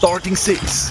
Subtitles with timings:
[0.00, 0.90] Starting Six.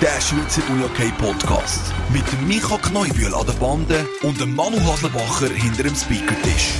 [0.00, 1.92] Der Schweizer UJK Podcast.
[2.10, 6.72] Mit Micha Kneubühl an der Bande und dem Manu Haslebacher hinter dem Speakertisch.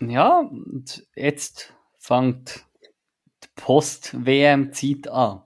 [0.00, 2.66] Ja, und jetzt fängt
[3.42, 5.40] die Post-WM-Zeit an.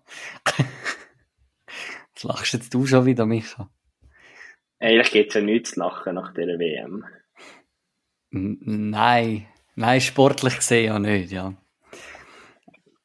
[2.14, 3.70] Was lachst jetzt du schon wieder, Micha?
[4.80, 7.04] Eigentlich geht es ja nichts zu lachen nach dieser WM.
[8.32, 8.58] N
[8.90, 11.54] nein, nein, sportlich gesehen ja nicht, ja.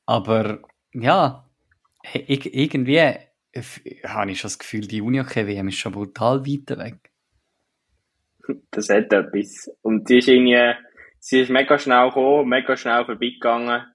[0.05, 0.59] Aber
[0.93, 1.49] ja,
[2.13, 7.11] irgendwie habe ich schon das Gefühl, die Uni-WM ist schon brutal weit weg.
[8.71, 9.71] Das hat etwas.
[9.81, 10.73] Und die ist irgendwie,
[11.19, 13.85] sie ist mega schnell gekommen, mega schnell vorbeigegangen.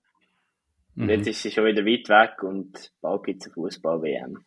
[0.96, 1.10] Und mhm.
[1.10, 4.44] jetzt ist sie schon wieder weit weg und bald gibt es eine Fußball-WM.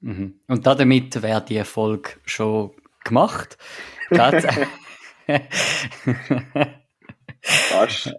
[0.00, 0.40] Mhm.
[0.46, 2.72] Und damit wäre die Erfolg schon
[3.04, 3.58] gemacht.
[7.42, 8.14] Fast.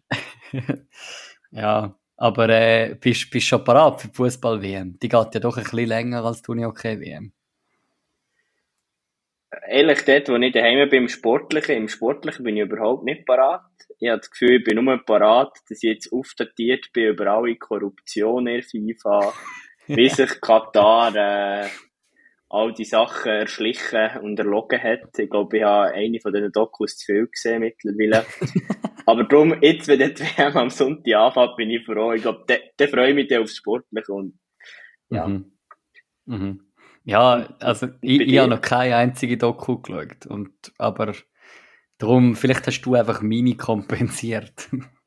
[1.52, 5.00] ja, aber äh, bist du schon parat für die Fußball-WM?
[5.00, 7.34] Die geht ja doch ein bisschen länger als die Uni-OK-WM.
[9.68, 13.66] Ehrlich, dort, wo ich daheim bin, im Sportlichen, im Sportlichen bin ich überhaupt nicht parat.
[13.98, 17.56] Ich habe das Gefühl, ich bin nur parat, dass ich jetzt aufdatiert bin über alle
[17.56, 19.34] Korruption in FIFA,
[19.88, 21.70] wie sich Katar äh,
[22.52, 25.18] all die Sachen erschlichen und erlogen hat.
[25.18, 28.26] Ich glaube, ich habe eine von diesen Dokus zu viel gesehen mittlerweile.
[29.06, 32.14] Aber darum, jetzt, wenn die WM am Sonntag anfängt, bin ich froh.
[32.14, 34.40] Ich glaube, der freue ich mich aufs Sportliche und,
[35.10, 35.28] ja.
[35.28, 35.52] Mhm.
[36.26, 36.72] Mhm.
[37.04, 40.28] Ja, also, ich, ich habe noch keine einzige Doku geschaut.
[40.28, 41.14] Und, aber
[41.98, 44.70] darum, vielleicht hast du einfach meine kompensiert.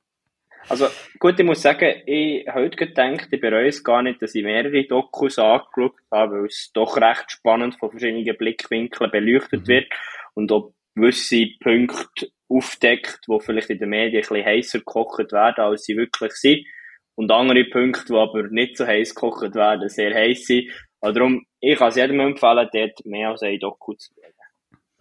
[0.69, 0.87] Also
[1.19, 4.43] gut, ich muss sagen, ich habe heute gedacht, ich bereue es gar nicht, dass ich
[4.43, 9.69] mehrere Dokus angeschaut habe, weil es doch recht spannend von verschiedenen Blickwinkeln beleuchtet mhm.
[9.69, 9.87] wird
[10.35, 15.65] und auch gewisse Punkte aufdeckt, die vielleicht in den Medien ein bisschen heißer gekocht werden,
[15.65, 16.67] als sie wirklich sind.
[17.17, 20.71] Und andere Punkte, die aber nicht so heiß gekocht werden, sehr heiß sind.
[21.01, 24.35] Also darum, ich kann es jedem empfehlen, dort mehr als ein Doku zu schauen.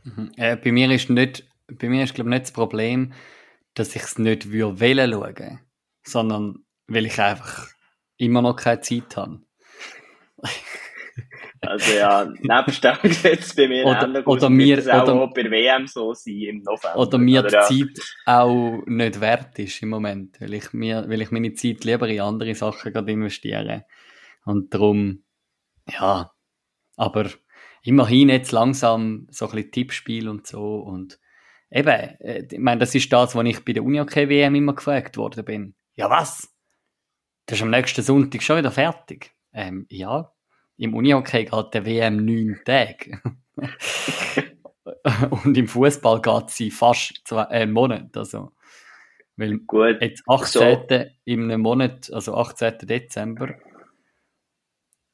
[0.04, 0.32] Mhm.
[0.38, 3.14] Äh, bei mir ist nicht, bei mir ist glaube ich nicht das Problem,
[3.74, 5.60] dass ich es nicht würde wollen schauen,
[6.04, 7.68] sondern weil ich einfach
[8.18, 9.42] immer noch keine Zeit habe.
[11.66, 15.50] Also ja, nebst dem Gesetz bei mir oder, ähnlich, oder mir, das auch, oder, bei
[15.50, 16.98] WM so sein im November.
[16.98, 17.88] Oder mir oder, die ja.
[17.88, 22.08] Zeit auch nicht wert ist im Moment, weil ich, mir, weil ich meine Zeit lieber
[22.10, 23.86] in andere Sachen gerade investiere.
[24.44, 25.24] Und darum,
[25.88, 26.32] ja,
[26.98, 27.30] aber
[27.84, 31.18] immerhin jetzt langsam so ein bisschen Tippspiel und so und
[31.74, 35.44] eben, äh, ich meine, das ist das, was ich bei der Uni-OK-WM immer gefragt worden
[35.44, 35.76] bin.
[35.96, 36.50] Ja, was?
[37.46, 39.32] Das ist am nächsten Sonntag schon wieder fertig.
[39.52, 40.32] Ähm, ja,
[40.78, 43.22] im Uni-OK geht der WM neun Tage.
[45.44, 48.16] Und im Fußball geht sie fast zwei, äh, einen Monat.
[48.16, 48.52] Also,
[49.36, 50.86] weil Gut, jetzt 18.
[50.90, 51.06] So.
[51.26, 52.80] im Monat, also 18.
[52.84, 53.56] Dezember,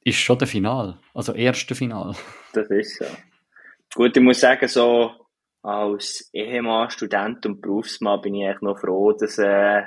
[0.02, 1.00] ist schon der Final.
[1.14, 2.16] Also erste Final.
[2.53, 3.06] Das ist so.
[3.96, 5.12] Gut, ich muss sagen, so
[5.62, 9.84] als Ehemann, Student und Berufsmann bin ich eigentlich noch froh, dass äh,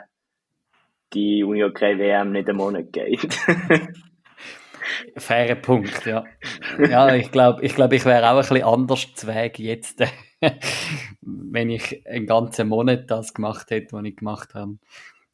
[1.13, 3.35] die Uni OK WM nicht einen Monat geht.
[5.17, 6.25] Fairer Punkt, ja.
[6.79, 10.03] Ja, ich glaube, ich, glaub, ich wäre auch ein bisschen anders zu Weg jetzt,
[11.21, 14.79] wenn ich einen ganzen Monat das gemacht hätte, was ich gemacht habe.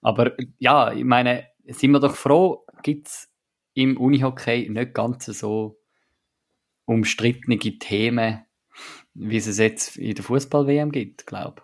[0.03, 3.31] Aber ja, ich meine, sind wir doch froh, gibt es
[3.75, 5.81] im Unihockey nicht ganz so
[6.85, 8.45] umstrittene Themen,
[9.15, 11.63] wie es jetzt in der Fußball-WM gibt, glaube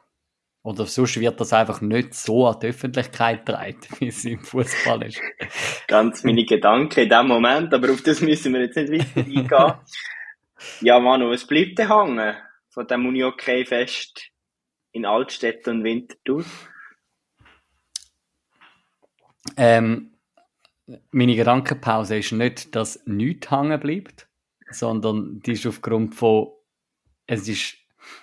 [0.63, 5.03] Oder sonst wird das einfach nicht so an die Öffentlichkeit getragen, wie es im Fußball
[5.05, 5.21] ist.
[5.87, 9.49] Ganz meine Gedanken in dem Moment, aber auf das müssen wir jetzt nicht weiter eingehen.
[10.81, 12.35] ja, Manu, was bleibt denn hängen
[12.71, 14.31] von dem Uni-Hockey-Fest
[14.93, 16.45] in Altstädt und Winterthur?
[19.57, 20.15] Ähm,
[21.11, 24.29] meine Gedankenpause ist nicht, dass nichts hängen bleibt,
[24.71, 26.49] sondern die ist aufgrund von
[27.27, 27.77] es ist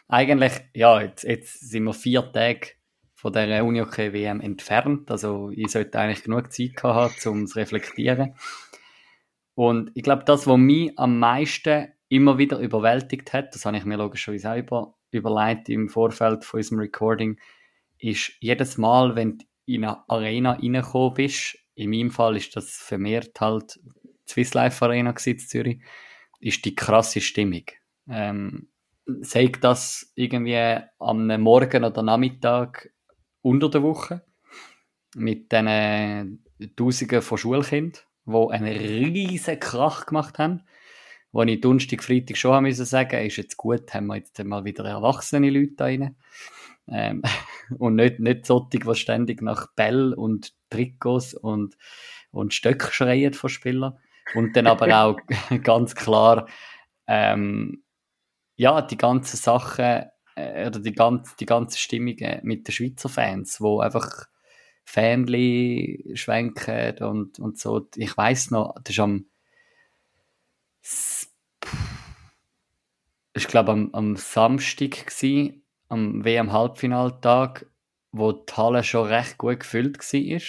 [0.08, 2.68] eigentlich, ja, jetzt, jetzt sind wir vier Tage
[3.14, 5.12] von der Unihockey WM entfernt.
[5.12, 8.36] Also ich sollte eigentlich genug Zeit haben, um zu reflektieren.
[9.54, 13.86] Und ich glaube, das, was mich am meisten immer wieder überwältigt hat, das habe ich
[13.86, 17.40] mir logischerweise über, überlegt im Vorfeld von unserem Recording,
[18.00, 22.72] ist jedes Mal, wenn du in eine Arena reingekommen bist, in meinem Fall ist das
[22.72, 25.82] vermehrt halt die Swiss Life Arena in Zürich,
[26.40, 27.66] ist die krasse Stimmung.
[28.10, 28.71] Ähm,
[29.22, 32.92] sei das irgendwie am Morgen oder Nachmittag
[33.42, 34.22] unter der Woche
[35.16, 36.44] mit diesen
[36.76, 40.64] Tausenden von Schulkindern, die einen riesen Krach gemacht haben,
[41.32, 44.64] wo ich Donnerstag, Freitag schon haben müssen sagen, ist jetzt gut, haben wir jetzt mal
[44.64, 46.16] wieder erwachsene Leute da rein.
[46.88, 47.22] Ähm,
[47.78, 51.78] und nicht, nicht solche, die ständig nach Bell und Trikots und
[52.32, 53.98] und Stöcke schreien von Spielern.
[54.34, 55.20] Und dann aber auch
[55.64, 56.48] ganz klar,
[57.08, 57.81] ähm,
[58.62, 60.06] ja, die ganzen Sachen,
[60.36, 64.28] äh, oder die ganze, die ganze Stimmung mit den Schweizer Fans, wo einfach
[64.84, 67.90] Family schwenken und, und so.
[67.96, 69.26] Ich weiß noch, das ist am,
[73.34, 77.66] ich glaube am, am Samstag gsi, am WM-Halbfinaltag,
[78.12, 80.42] wo die Halle schon recht gut gefüllt war.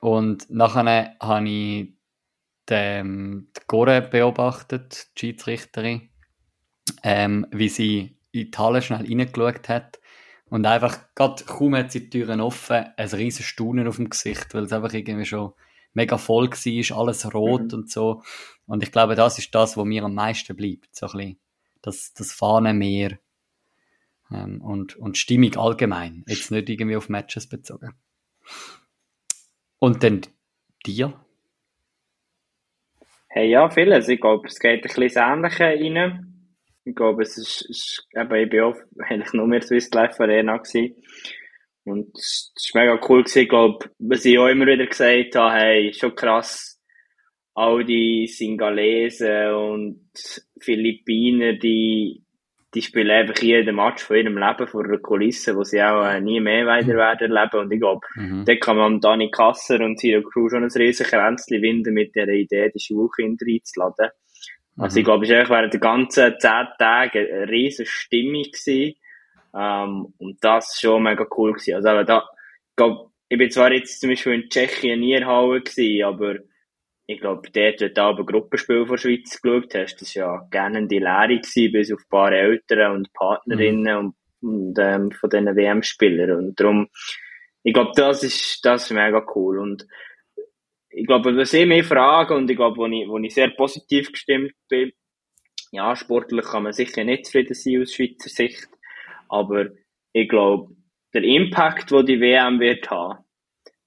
[0.00, 1.92] Und nachher habe ich
[2.70, 6.08] den, die Gore beobachtet, die Schiedsrichterin,
[7.04, 10.00] ähm, wie sie in die Halle schnell reingeschaut hat
[10.46, 14.54] und einfach, gerade kaum hat sie die Türen offen, ein riesen Staunen auf dem Gesicht,
[14.54, 15.52] weil es einfach irgendwie schon
[15.92, 17.78] mega voll war, alles rot mhm.
[17.78, 18.22] und so.
[18.66, 20.96] Und ich glaube, das ist das, was mir am meisten bleibt.
[20.96, 21.38] So ein bisschen
[21.82, 23.18] das, das Fahnenmeer
[24.32, 26.24] ähm, und, und Stimmung allgemein.
[26.26, 27.94] Jetzt nicht irgendwie auf Matches bezogen.
[29.78, 30.22] Und dann
[30.86, 31.12] dir?
[33.28, 34.08] Hey, ja, vieles.
[34.08, 36.33] Ich glaube, es geht ein bisschen Ähnliche rein.
[36.84, 40.58] Ich glaube, es ist, ist eben, ich bin auch eigentlich nur mehr Swiss Life Arena
[40.58, 40.96] gewesen.
[41.84, 43.42] Und es war mega cool gewesen.
[43.42, 46.80] Ich glaube, was ich auch immer wieder gesagt habe, hey, schon krass,
[47.54, 50.10] all die Singalesen und
[50.60, 52.24] Philippiner, die,
[52.74, 56.20] die spielen einfach jeden Match von ihrem Leben vor einer Kulisse, wo sie auch äh,
[56.20, 57.60] nie mehr weiter werden erleben.
[57.60, 58.44] Und ich glaube, mhm.
[58.44, 62.28] da kann man Dani Kasser und Zero Crew schon ein riesiges Kränzchen winden mit der
[62.28, 64.10] Idee, die Schulkinder einzuladen.
[64.76, 68.94] Also ich glaube, es war eigentlich während der ganzen zehn Tage eine riesige Stimmung gewesen.
[69.56, 71.74] Ähm, und das war schon mega cool gewesen.
[71.74, 72.24] Also da,
[72.70, 76.36] ich glaube, ich bin zwar jetzt zum Beispiel in Tschechien nie Halle gewesen, aber
[77.06, 80.48] ich glaube, dort, wenn du aber Gruppenspiel von der Schweiz geschaut hast, das war ja
[80.50, 84.14] gerne die Lehre gewesen, bis auf ein paar Eltern und Partnerinnen mhm.
[84.40, 86.32] und, und ähm, von diesen WM-Spielern.
[86.32, 86.88] Und darum,
[87.62, 89.58] ich glaube, das ist, das ist mega cool.
[89.58, 89.86] Und
[90.94, 94.12] ich glaube, was ich mich frage und ich glaube, wo ich, wo ich sehr positiv
[94.12, 94.92] gestimmt bin,
[95.72, 98.68] ja, sportlich kann man sicher nicht zufrieden sein aus Schweizer Sicht,
[99.28, 99.66] aber
[100.12, 100.74] ich glaube,
[101.12, 103.24] der Impact, wo die WM wird haben,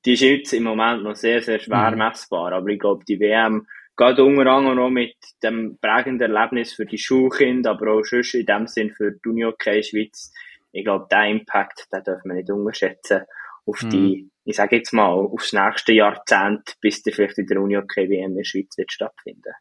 [0.06, 1.98] die ist jetzt im Moment noch sehr, sehr schwer mhm.
[1.98, 6.86] messbar, aber ich glaube, die WM geht unter anderem noch mit dem prägenden Erlebnis für
[6.86, 10.31] die Schulkinder, aber auch schon in dem Sinn für die Uni okay Schweiz.
[10.71, 13.21] Ich glaube, der Impact, den dürfen wir nicht unterschätzen
[13.65, 13.89] auf mhm.
[13.89, 18.10] die ich sage jetzt mal, aufs nächste Jahrzehnt, bis der vielleicht in der Uni okay
[18.10, 19.52] WM in der Schweiz wird stattfinden.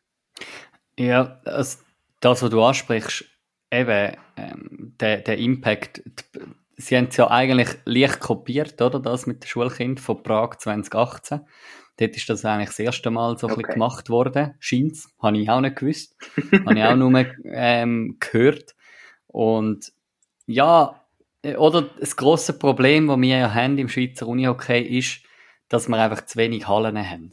[0.97, 1.79] Ja, also
[2.21, 3.25] das, was du ansprichst,
[3.73, 6.05] eben, ähm, der, der Impact,
[6.77, 11.41] sie haben es ja eigentlich leicht kopiert, oder, das mit dem Schulkind von Prag 2018.
[11.97, 14.55] Dort ist das eigentlich das erste Mal so ein bisschen gemacht worden.
[14.61, 15.13] Scheint's.
[15.21, 16.15] Habe ich auch nicht gewusst.
[16.65, 18.77] Habe ich auch nur ähm, gehört.
[19.27, 19.93] Und
[20.47, 21.06] ja,
[21.45, 25.21] oder das grosse Problem, das wir ja haben im Schweizer Unihockey, ist,
[25.69, 27.31] dass wir einfach zu wenig Hallen haben.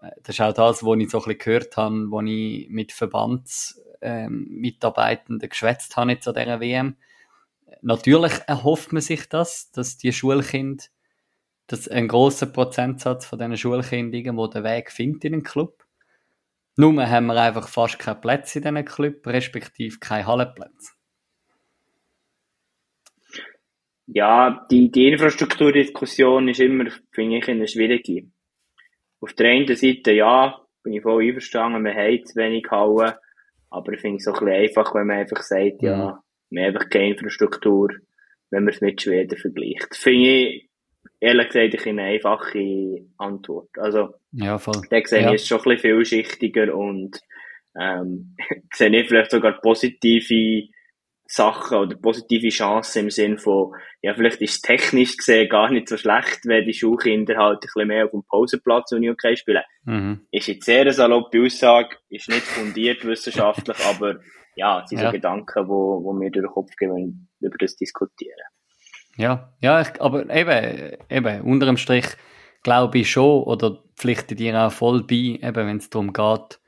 [0.00, 2.92] Äh, das ist auch das, was ich so ein bisschen gehört habe, wo ich mit
[2.92, 6.96] Verbandsmitarbeitenden ähm, geschwätzt habe zu dieser WM.
[7.80, 10.84] Natürlich erhofft man sich das, dass die Schulkinder,
[11.66, 15.84] dass ein großer Prozentsatz von diesen Schulkindern irgendwo den Weg findet in den Club.
[16.76, 20.92] Nur haben wir einfach fast keine Plätze in diesen Club, respektive keine Hallenplätze.
[24.14, 28.26] Ja, die, die Infrastrukturdiskussion ist immer, finde ich, eine schwierige.
[29.20, 33.14] Auf der einen Seite, ja, bin ich voll einverstanden, wir haben zu wenig Hallen,
[33.70, 36.62] aber ich finde es auch ein bisschen einfach, wenn man einfach sagt, ja, ja wir
[36.62, 37.88] haben einfach keine Infrastruktur,
[38.50, 39.96] wenn man es mit Schweden vergleicht.
[39.96, 40.68] Finde ich,
[41.20, 43.70] ehrlich gesagt, eine einfache Antwort.
[43.78, 44.82] Also, ja, voll.
[44.90, 45.32] Da sehe ja.
[45.32, 47.18] ich es schon ein bisschen vielschichtiger und,
[47.80, 48.36] ähm,
[48.74, 50.68] sehe ich vielleicht sogar positive
[51.34, 53.72] Sachen oder positive Chancen im Sinn von,
[54.02, 57.60] ja, vielleicht ist es technisch gesehen gar nicht so schlecht, wenn die Schulkinder halt ein
[57.60, 59.62] bisschen mehr auf dem Pausenplatz und okay spielen.
[59.84, 60.26] Mhm.
[60.30, 64.16] Ist jetzt sehr eine saloppe Aussage, ist nicht fundiert wissenschaftlich, aber
[64.56, 65.06] ja, es sind ja.
[65.06, 68.36] so Gedanken, wo, wo mir durch den Kopf gehen, wenn wir über das diskutieren.
[69.16, 72.08] Ja, ja, ich, aber eben, eben, unter dem Strich
[72.62, 76.60] glaube ich schon, oder pflichte dir auch voll bei, eben, wenn es darum geht,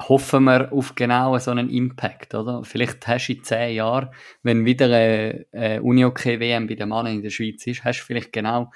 [0.00, 2.64] hoffen wir auf genau so einen Impact, oder?
[2.64, 4.08] Vielleicht hast du in zehn Jahren,
[4.42, 8.32] wenn wieder eine, eine Uni-OK-WM bei den Männern in der Schweiz ist, hast du vielleicht
[8.32, 8.70] genau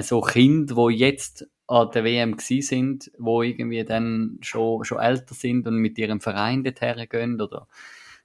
[0.00, 5.34] so Kinder, die jetzt an der WM gsi sind, wo irgendwie dann schon, schon älter
[5.34, 7.68] sind und mit ihrem Verein dorthin gehen oder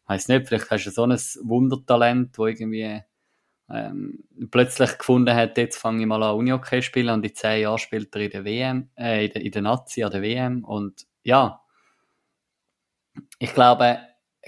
[0.08, 3.01] weiß nicht, vielleicht hast du so ein Wundertalent, wo irgendwie
[3.70, 7.80] ähm, plötzlich gefunden hat, jetzt fange ich mal an Uni-Hockey spielen und in zehn Jahren
[7.80, 11.06] spielt er in der WM, äh, in der, in der Nazi an der WM und
[11.24, 11.62] ja,
[13.39, 14.00] ich glaube,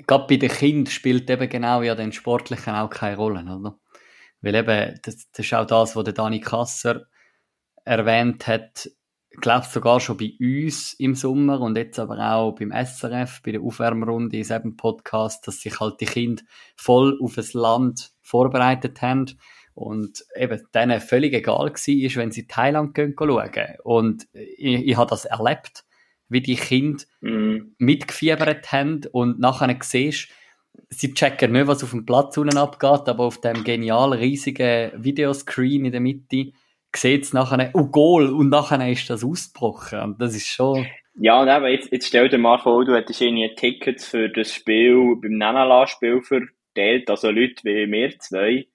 [0.05, 3.79] gerade bei den Kindern spielt eben genau ja den Sportlichen auch keine Rolle, oder?
[4.41, 7.05] Weil eben, das, das ist auch das, was der Dani Kasser
[7.83, 8.89] erwähnt hat,
[9.39, 13.61] glaube sogar schon bei uns im Sommer und jetzt aber auch beim SRF, bei der
[13.61, 16.43] Aufwärmrunde in diesem Podcast, dass sich halt die Kinder
[16.75, 19.37] voll auf das Land vorbereitet haben
[19.73, 23.51] und eben denen völlig egal war, wenn sie Thailand gehen schauen.
[23.83, 25.85] Und ich, ich habe das erlebt,
[26.29, 27.75] wie die Kinder mm.
[27.77, 30.29] mitgefiebert haben und nachher siehst,
[30.89, 35.85] sie checken nicht, was auf dem Platz unten abgeht, aber auf dem genial riesigen Videoscreen
[35.85, 36.51] in der Mitte
[36.95, 39.99] sieht es nachher, oh Goal, und nachher ist das ausgebrochen.
[39.99, 40.85] Und das ist schon...
[41.19, 44.53] Ja, und eben, jetzt, jetzt stell dir mal vor, du hättest irgendwie Tickets für das
[44.53, 48.67] Spiel, beim Nanala-Spiel verteilt, also Leute wie wir zwei.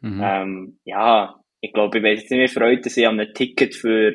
[0.00, 0.20] Mhm.
[0.22, 3.74] Ähm, ja, ich glaube, ich weiß jetzt nicht, wie freut dass ich an einem Ticket
[3.74, 4.14] für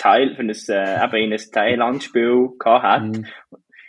[0.00, 3.02] Teil, für ein, äh, eben in ein Thailand-Spiel gehabt hat.
[3.02, 3.26] Mhm.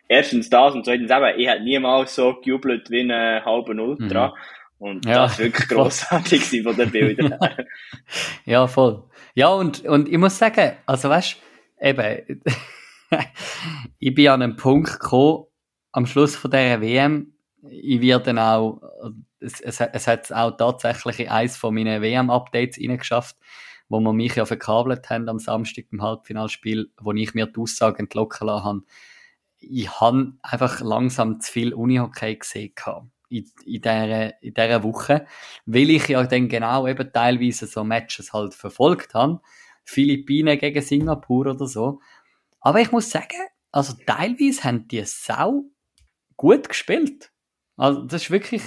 [0.08, 4.28] Erstens das und zweitens eben, ich hätte niemals so gejubelt wie ein halber Ultra.
[4.28, 4.34] Mhm.
[4.78, 7.38] Und ja, das war wirklich grossartig von den Bildern.
[8.46, 9.04] ja, voll.
[9.36, 11.38] Ja, und, und ich muss sagen, also weißt
[11.80, 12.44] eben,
[14.00, 15.46] ich bin an einen Punkt gekommen,
[15.92, 17.34] am Schluss von dieser WM,
[17.70, 18.82] ich werde dann auch,
[19.40, 23.36] es, es, es hat auch tatsächlich in eins von meinen WM-Updates reingeschafft,
[23.92, 28.00] wo wir mich ja verkabelt haben am Samstag im Halbfinalspiel, wo ich mir die Aussage
[28.00, 28.84] entlocken lassen habe.
[29.60, 32.74] Ich habe einfach langsam zu viel Unihockey gesehen
[33.28, 35.26] in, in, dieser, in dieser Woche,
[35.66, 39.42] weil ich ja dann genau eben teilweise so Matches halt verfolgt habe.
[39.84, 42.00] Philippinen gegen Singapur oder so.
[42.62, 43.42] Aber ich muss sagen,
[43.74, 45.66] also teilweise haben die sau
[46.38, 47.30] gut gespielt.
[47.76, 48.64] Also das ist wirklich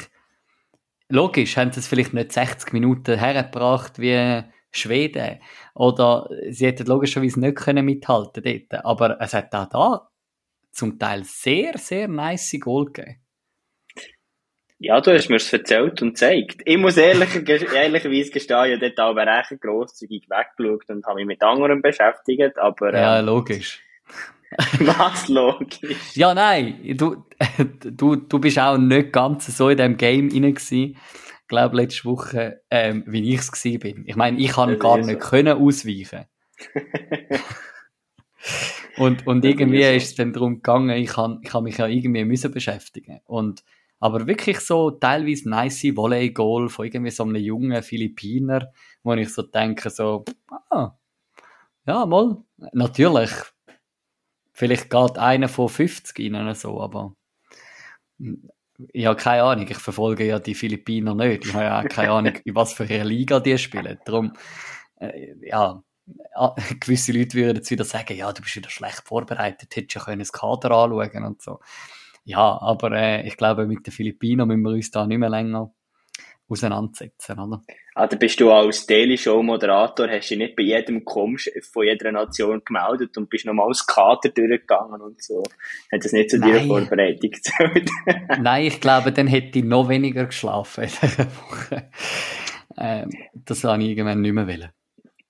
[1.09, 4.45] logisch, haben sie es vielleicht nicht 60 Minuten hergebracht wie
[4.77, 5.41] Schweden.
[5.75, 8.85] Oder sie hätten logischerweise nicht können mithalten dort.
[8.85, 10.09] Aber es hat auch da
[10.73, 13.21] zum Teil sehr, sehr nice Goal gegeben.
[14.79, 16.61] Ja, du hast mir es erzählt und gezeigt.
[16.65, 21.27] Ich muss ehrlich, ehrlicherweise gestehen, ich habe dort aber recht grosszügig weggeschaut und habe mich
[21.27, 22.89] mit anderen beschäftigt, aber...
[22.89, 23.81] Ähm, ja, logisch.
[24.81, 26.15] Was logisch?
[26.15, 27.25] Ja, nein, du,
[27.85, 30.97] du, du bist auch nicht ganz so in diesem Game rein gewesen.
[31.45, 34.05] Ich glaube, letzte Woche, ähm, wie ich es gewesen bin.
[34.07, 35.29] Ich meine, ich kann gar nicht so.
[35.29, 36.25] können ausweichen.
[38.97, 42.25] und, und irgendwie ist es dann darum gegangen, ich kann, ich kann mich ja irgendwie
[42.25, 43.21] müssen beschäftigen.
[43.27, 43.63] Und
[44.01, 48.73] aber wirklich so teilweise nice Volley-Goal von irgendwie so einem jungen Philippiner,
[49.03, 50.25] wo ich so denke, so,
[50.71, 50.97] ah,
[51.87, 53.31] ja, mal, natürlich.
[54.53, 57.15] Vielleicht geht einer von 50 ihnen so, aber
[58.93, 59.67] ich habe keine Ahnung.
[59.69, 61.47] Ich verfolge ja die Philippiner nicht.
[61.47, 63.99] Ich habe ja auch keine Ahnung, in was für eine Liga die spielen.
[64.05, 64.33] Darum,
[65.01, 65.83] äh, ja,
[66.81, 70.19] gewisse Leute würden jetzt wieder sagen, ja, du bist wieder schlecht vorbereitet, hättest ja können
[70.19, 71.61] das Kader anschauen und so.
[72.25, 75.73] Ja, aber äh, ich glaube, mit den Philippinen müssen wir uns da nicht mehr länger
[76.49, 77.63] auseinandersetzen, oder?
[77.95, 82.11] Also bist du als Daily Show Moderator, hast du nicht bei jedem Kommchef von jeder
[82.11, 85.45] Nation gemeldet und bist nochmal als Kader durchgegangen und so.
[85.93, 87.89] Hat das nicht zu dir Vorbereitung gezählt?
[88.41, 91.91] Nein, ich glaube, dann hätte ich noch weniger geschlafen in dieser Woche.
[92.77, 94.71] Ähm, das habe ich irgendwann nicht mehr wollen.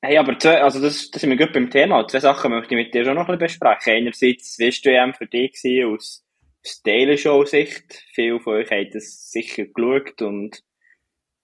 [0.00, 2.06] Hey, aber zwei, also das, das sind wir gut beim Thema.
[2.08, 3.92] Zwei Sachen möchte ich mit dir schon noch ein bisschen besprechen.
[3.92, 6.24] Einerseits, wie war du für dich aus
[6.64, 8.02] aus Daily Show Sicht.
[8.12, 10.62] Viele von euch haben das sicher geschaut und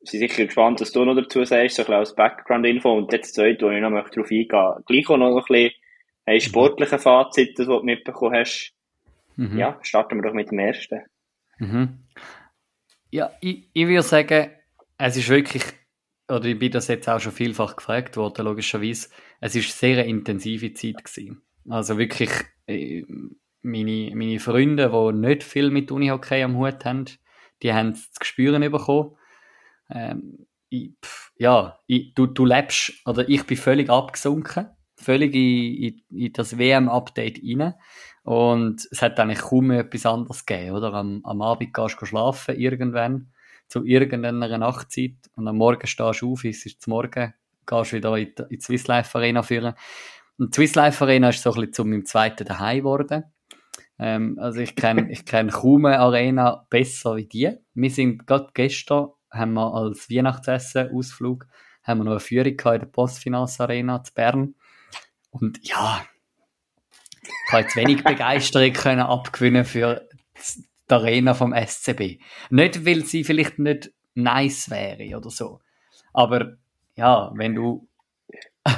[0.03, 2.93] sind sicher gespannt, was du noch dazu sagst, so ein bisschen als Background-Info.
[2.93, 5.71] Und das zweite, wo ich noch möchte darauf eingehen möchte, gleich auch noch ein bisschen
[6.27, 8.73] ein sportliche Fazit, das du mitbekommen hast.
[9.37, 9.59] Mhm.
[9.59, 11.01] Ja, starten wir doch mit dem ersten.
[11.59, 12.01] Mhm.
[13.11, 14.51] Ja, ich, ich würde sagen,
[14.99, 15.65] es ist wirklich,
[16.29, 19.09] oder ich bin das jetzt auch schon vielfach gefragt worden, logischerweise,
[19.41, 21.43] es ist sehr eine intensive Zeit gewesen.
[21.69, 22.31] Also wirklich,
[22.67, 23.05] äh,
[23.63, 27.07] meine, meine Freunde, die nicht viel mit Unihockey am Hut haben,
[27.63, 29.17] die haben es zu spüren bekommen.
[29.93, 35.75] Ähm, ich, pff, ja, ich, du, du lebst, oder ich bin völlig abgesunken, völlig in,
[36.11, 37.75] in, in das WM-Update rein.
[38.23, 40.93] Und es hat eigentlich kaum mehr etwas anderes gegeben, oder?
[40.95, 43.33] Am, am Abend gehst du schlafen, irgendwann,
[43.67, 47.35] zu irgendeiner Nachtzeit, und am Morgen stehst du auf, es ist zum Morgen,
[47.67, 49.75] gehst wieder in die, in die Swiss Life Arena führen.
[50.39, 53.25] Und die Swiss Life Arena ist so ein bisschen zu meinem zweiten Daheim geworden.
[53.99, 57.51] Ähm, also ich kenne ich kenn kaum eine Arena besser wie die.
[57.75, 61.47] Wir sind gerade gestern, haben wir als Weihnachtsessen-Ausflug,
[61.83, 64.55] haben wir noch eine Führung in der Postfinance Arena zu Bern.
[65.31, 66.05] Und ja,
[67.23, 70.09] ich habe jetzt wenig Begeisterung können abgewinnen für
[70.91, 72.21] die Arena vom SCB.
[72.51, 75.61] Nicht, weil sie vielleicht nicht nice wäre oder so.
[76.13, 76.57] Aber
[76.97, 77.89] ja, wenn du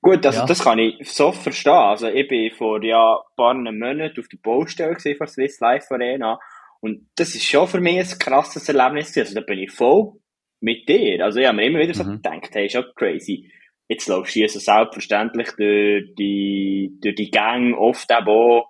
[0.00, 0.46] Gut, also ja.
[0.46, 1.72] das kann ich so verstehen.
[1.72, 6.38] Also ich bin vor ja ein paar Monaten auf der Baustelle von Swiss Life Arena
[6.80, 9.16] und das ist schon für mich ein krasses Erlebnis.
[9.16, 10.12] Also da bin ich voll
[10.60, 11.24] mit dir.
[11.24, 12.22] Also ich habe mir immer wieder so mhm.
[12.22, 13.50] gedacht, hey, schon crazy.
[13.88, 18.68] jetzt laufst du hier so selbstverständlich durch die, durch die Gang, oft auch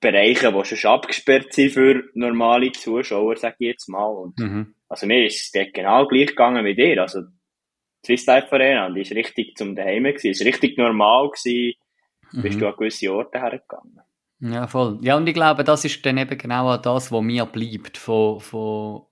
[0.00, 4.06] Bereiche, die schon abgesperrt sind für normale Zuschauer, sag ich jetzt mal.
[4.06, 4.74] Und Mhm.
[4.88, 7.00] also mir ist es genau gleich gegangen wie dir.
[7.02, 10.30] Also die Swiss Life Arena, die ist richtig zum Daheim gewesen.
[10.30, 11.74] Es ist richtig normal gewesen,
[12.32, 12.60] bist Mhm.
[12.60, 14.00] du an gewisse Orte hergegangen.
[14.44, 14.98] Ja, voll.
[15.02, 19.02] Ja, und ich glaube, das ist dann eben genau das, was mir bleibt von, von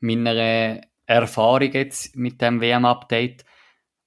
[0.00, 3.46] meiner Erfahrung jetzt mit dem WM-Update.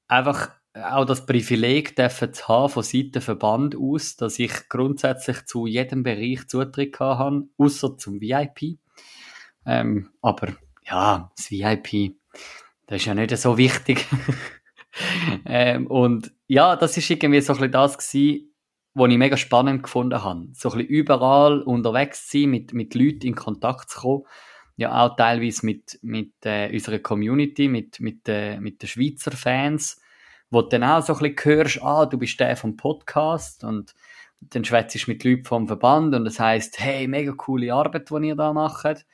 [0.07, 5.65] Einfach auch das Privileg dürfen zu haben von Seiten Verband aus, dass ich grundsätzlich zu
[5.65, 8.77] jedem Bereich Zutritt habe, außer zum VIP.
[9.65, 10.53] Ähm, aber
[10.87, 12.15] ja, das VIP,
[12.85, 14.05] das ist ja nicht so wichtig.
[15.45, 18.48] ähm, und ja, das ist irgendwie so ein bisschen das gewesen,
[18.93, 20.47] was ich mega spannend gefunden habe.
[20.53, 24.23] So ein bisschen überall unterwegs zu sein, mit, mit Leuten in Kontakt zu kommen.
[24.77, 30.01] Ja, auch teilweise mit, mit äh, unserer Community, mit, mit, äh, mit den Schweizer Fans,
[30.49, 33.93] wo du dann auch so ein bisschen hörst, ah, du bist der vom Podcast und
[34.41, 38.35] dann schwätzt mit Leuten vom Verband und das heißt, hey, mega coole Arbeit, die ihr
[38.35, 39.05] da macht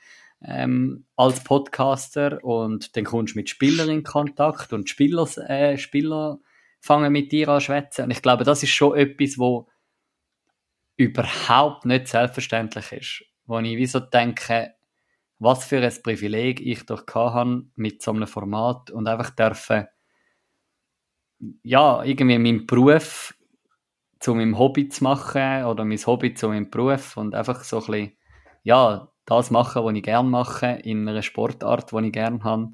[0.44, 6.38] ähm, als Podcaster und dann kommst du mit Spielern in Kontakt und Spieler, äh, Spieler
[6.86, 8.04] fangen mit dir an schwätzen.
[8.04, 9.68] Und ich glaube, das ist schon etwas, wo
[10.96, 13.24] überhaupt nicht selbstverständlich ist.
[13.44, 14.74] Wo ich wie so denke,
[15.38, 19.86] was für ein Privileg ich doch habe mit so einem Format und einfach dürfen,
[21.62, 23.34] ja, irgendwie meinen Beruf
[24.18, 27.86] zu meinem Hobby zu machen oder mein Hobby zu meinem Beruf und einfach so ein
[27.86, 28.16] bisschen,
[28.62, 32.70] ja, das machen, was ich gerne mache, in einer Sportart, die ich gerne habe.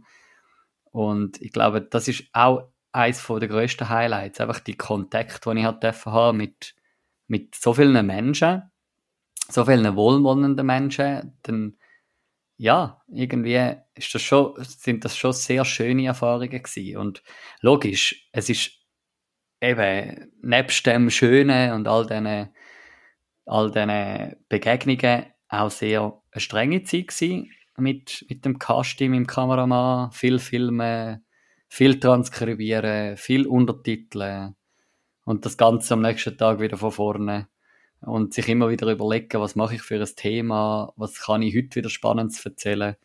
[0.92, 5.64] Und ich glaube, das ist auch eines der grössten Highlights, einfach die Kontakte, die ich
[5.64, 6.74] halt haben mit,
[7.26, 8.70] mit so vielen Menschen,
[9.48, 11.76] so vielen wohlwollenden Menschen, dann,
[12.58, 16.98] ja, irgendwie ist das schon, sind das schon sehr schöne Erfahrungen gewesen.
[16.98, 17.22] Und
[17.60, 18.72] logisch, es ist
[19.60, 22.54] eben, nebst dem Schönen und all diesen,
[23.46, 29.26] all diesen Begegnungen auch sehr eine strenge Zeit gewesen mit, mit dem Casting, mit dem
[29.26, 31.22] Kameramann, viel Filme,
[31.72, 34.54] viel transkribieren, viel Untertiteln
[35.24, 37.48] und das Ganze am nächsten Tag wieder von vorne
[38.02, 41.76] und sich immer wieder überlegen, was mache ich für ein Thema, was kann ich heute
[41.76, 42.96] wieder Spannendes erzählen.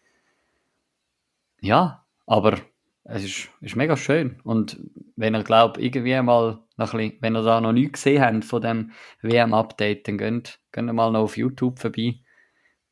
[1.62, 2.58] Ja, aber
[3.06, 4.78] es ist, ist mega schön und
[5.16, 8.44] wenn ihr glaubt, irgendwie mal noch ein bisschen, wenn ihr da noch nichts gesehen habt
[8.44, 12.20] von dem WM-Update, dann geht, geht mal noch auf YouTube vorbei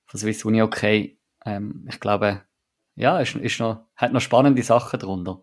[0.06, 1.20] von Swiss Uni okay.
[1.46, 2.44] Ähm, ich glaube,
[2.96, 5.42] ja, ist, ist noch, hat noch spannende Sachen drunter.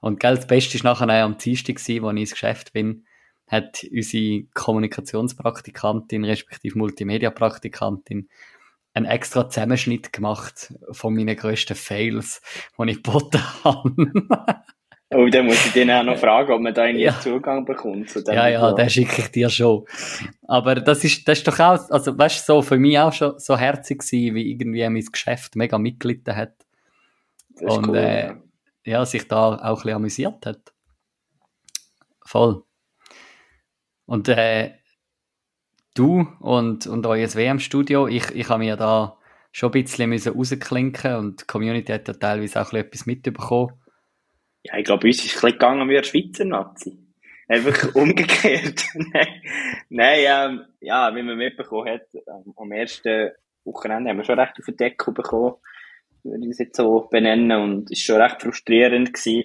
[0.00, 3.06] Und gell, das Beste ist nachher am Dienstag gewesen, wo ich ins Geschäft bin,
[3.48, 8.28] hat unsere Kommunikationspraktikantin, respektive Multimedia-Praktikantin,
[8.92, 12.40] einen extra Zusammenschnitt gemacht von meinen grössten Fails,
[12.78, 13.94] die ich geboten habe.
[15.14, 17.18] Oh, dann muss ich dich auch noch fragen, ob man da einen Ja.
[17.20, 19.84] Zugang bekommt zu dem Ja, ja, den schicke ich dir schon.
[20.48, 23.38] Aber das ist, das ist doch auch, also, weißt du, so für mich auch schon
[23.38, 26.65] so herzig gewesen, wie irgendwie mein Geschäft mega mitgelitten hat.
[27.60, 28.34] Und, cool, äh,
[28.84, 29.04] ja.
[29.04, 30.72] sich da auch ein bisschen amüsiert hat.
[32.24, 32.64] Voll.
[34.04, 34.74] Und äh,
[35.94, 39.18] du und, und euer WM-Studio, ich, ich habe mir da
[39.52, 43.06] schon ein bisschen müssen rausklinken und die Community hat da teilweise auch ein bisschen etwas
[43.06, 43.72] mitbekommen.
[44.62, 46.98] Ja, ich glaube, uns ist es ein bisschen gegangen wie der Schweizer Nazi.
[47.48, 48.84] Einfach umgekehrt.
[48.94, 49.40] Nein,
[49.88, 52.02] Nein ähm, ja, wie man mitbekommen hat,
[52.56, 53.30] am ersten
[53.64, 55.54] Wochenende haben wir schon recht auf den Deckel bekommen,
[56.30, 59.44] würde ich es jetzt so benennen, und es war schon recht frustrierend gewesen.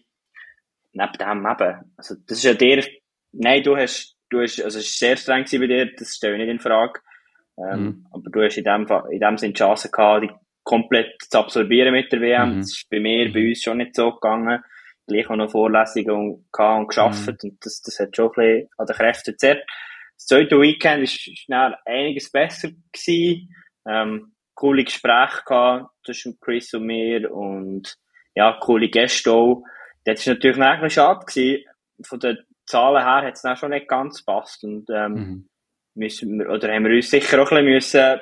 [0.93, 2.85] Neben dem eben, also das ist ja der,
[3.31, 6.39] nein, du hast, du hast, also es ist sehr streng bei dir, das stelle ich
[6.41, 6.99] nicht in Frage,
[7.57, 8.07] ähm, Mhm.
[8.11, 10.31] aber du hast in dem, in dem Sinne die Chance gehabt, die
[10.63, 12.55] komplett zu absorbieren mit der WM.
[12.55, 12.57] Mhm.
[12.59, 13.33] Das ist bei mir, Mhm.
[13.33, 14.61] bei uns schon nicht so gegangen
[15.07, 17.49] gleich auch noch Vorlesungen gehabt und geschafft Mhm.
[17.51, 19.63] und das, das hat schon ein bisschen an den Kräften gezerrt.
[20.15, 23.53] Das zweite Weekend ist, ist dann einiges besser gewesen.
[23.87, 27.95] Ähm, coole Gespräche gehabt zwischen Chris und mir und
[28.35, 29.63] ja, coole Gäste auch.
[30.05, 31.65] Das ist natürlich noch ein bisschen schade gewesen.
[32.03, 35.49] Von den Zahlen her hat es dann schon nicht ganz gepasst und ähm, Mhm.
[35.95, 38.19] müssen wir, oder haben wir uns sicher auch ein bisschen müssen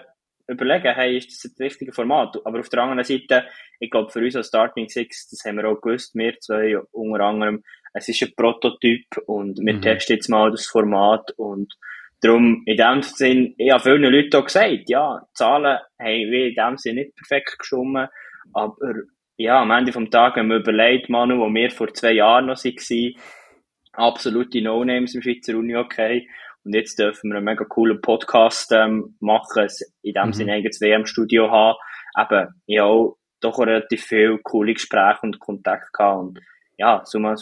[0.47, 2.37] überlegen, hey, ist das das richtige Format?
[2.45, 3.45] Aber auf der anderen Seite,
[3.79, 7.23] ich glaube, für uns als Starting Six, das haben wir auch gewusst, wir zwei unter
[7.25, 9.81] anderem, es ist ein Prototyp und wir Mhm.
[9.81, 11.71] testen jetzt mal das Format und
[12.21, 16.49] darum, in dem Sinn, ich habe vielen Leuten auch gesagt, ja, die Zahlen haben wie
[16.49, 18.09] in dem Sinn nicht perfekt gestimmt,
[18.53, 18.75] aber
[19.37, 22.63] ja, am Ende vom Tag, wenn man überlegt, Manu, wo wir vor zwei Jahren noch
[22.63, 23.13] waren,
[23.93, 26.27] absolute No-Names im Schweizer Uni-Okay,
[26.65, 29.67] und jetzt dürfen wir einen mega coolen Podcast ähm, machen,
[30.01, 30.33] in dem Mhm.
[30.33, 31.77] Sinne eigenes WM-Studio haben.
[32.17, 36.39] Eben, auch doch relativ viel coole Gespräche und Kontakte gehabt und
[36.77, 37.35] ja, summa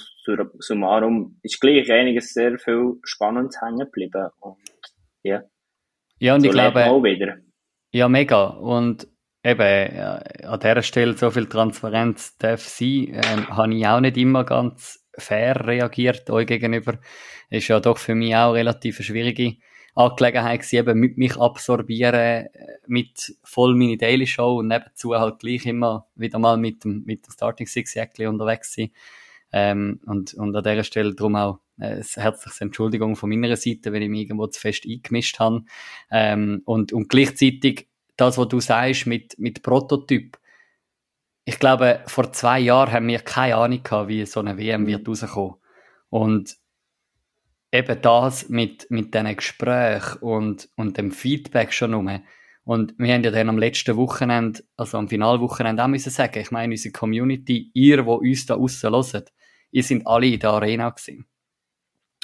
[0.60, 4.30] summarum ist gleich einiges sehr viel Spannendes hängen geblieben.
[4.40, 4.58] Und,
[5.24, 5.44] ja.
[6.20, 7.38] Ja, und so ich glaube, auch wieder.
[7.92, 8.46] ja, mega.
[8.46, 9.08] Und
[9.44, 14.18] eben, ja, an dieser Stelle so viel Transparenz darf sein, ähm, habe ich auch nicht
[14.18, 17.00] immer ganz fair reagiert euch gegenüber.
[17.50, 19.58] Ist ja doch für mich auch relativ eine schwierige
[19.96, 22.50] Angelegenheit gewesen, eben mit mich absorbieren, äh,
[22.86, 27.26] mit voll meine Daily Show und nebenzu halt gleich immer wieder mal mit dem, mit
[27.26, 28.92] dem Starting Six Jäckli unterwegs sein.
[29.52, 33.92] Ähm, und, und an dieser Stelle darum auch äh, eine herzliche Entschuldigung von meiner Seite,
[33.94, 35.64] wenn ich mich irgendwo zu fest eingemischt habe.
[36.12, 40.38] Ähm, und, und gleichzeitig das, was du sagst mit, mit Prototyp.
[41.46, 45.08] Ich glaube, vor zwei Jahren haben wir keine Ahnung gehabt, wie so eine WM wird
[45.08, 45.56] rauskommen.
[46.10, 46.58] Und
[47.72, 52.10] eben das mit, mit diesen Gesprächen und, und dem Feedback schon um.
[52.64, 56.52] Und wir haben ja dann am letzten Wochenende, also am Finalwochenende auch müssen sagen, ich
[56.52, 59.32] meine, unsere Community, ihr, wo uns da aussen hört,
[59.72, 61.26] ihr sind alle in der Arena gewesen.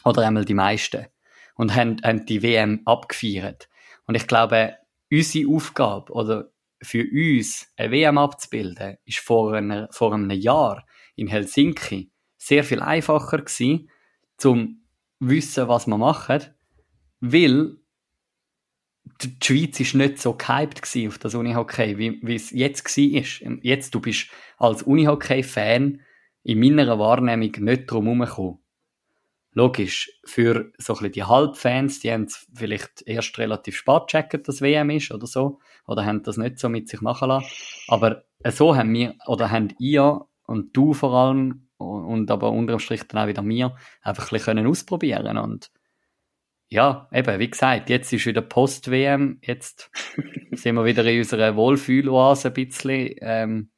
[0.04, 1.06] Oder einmal die meisten.
[1.56, 3.70] Und haben, haben die WM abgefeiert.
[4.06, 4.76] Und ich glaube,
[5.12, 10.86] unsere Aufgabe oder für uns eine WM abzubilden, ist vor, einer, vor einem Jahr
[11.16, 13.90] in Helsinki sehr viel einfacher gewesen,
[14.38, 14.84] zum
[15.20, 16.44] wissen, was wir machen,
[17.22, 17.78] weil
[19.22, 23.58] die Schweiz ist nicht so gehypt auf das Unihockey, wie, wie es jetzt war.
[23.62, 26.02] Jetzt, du bist als Unihockey-Fan
[26.44, 28.60] in meiner Wahrnehmung nicht drum herumgekommen.
[29.56, 34.48] Logisch, für so ein bisschen die Halbfans, die haben es vielleicht erst relativ spät gecheckt,
[34.48, 37.46] dass WM ist oder so, oder haben das nicht so mit sich machen lassen.
[37.88, 43.04] Aber so haben wir, oder haben ihr und du vor allem und aber unterm Strich
[43.08, 45.72] dann auch wieder mir einfach ein bisschen ausprobieren und
[46.70, 49.92] ja, eben, wie gesagt, jetzt ist wieder Post-WM, jetzt
[50.54, 53.72] sind wir wieder in unserer Wohlfühloase ein bisschen, ähm,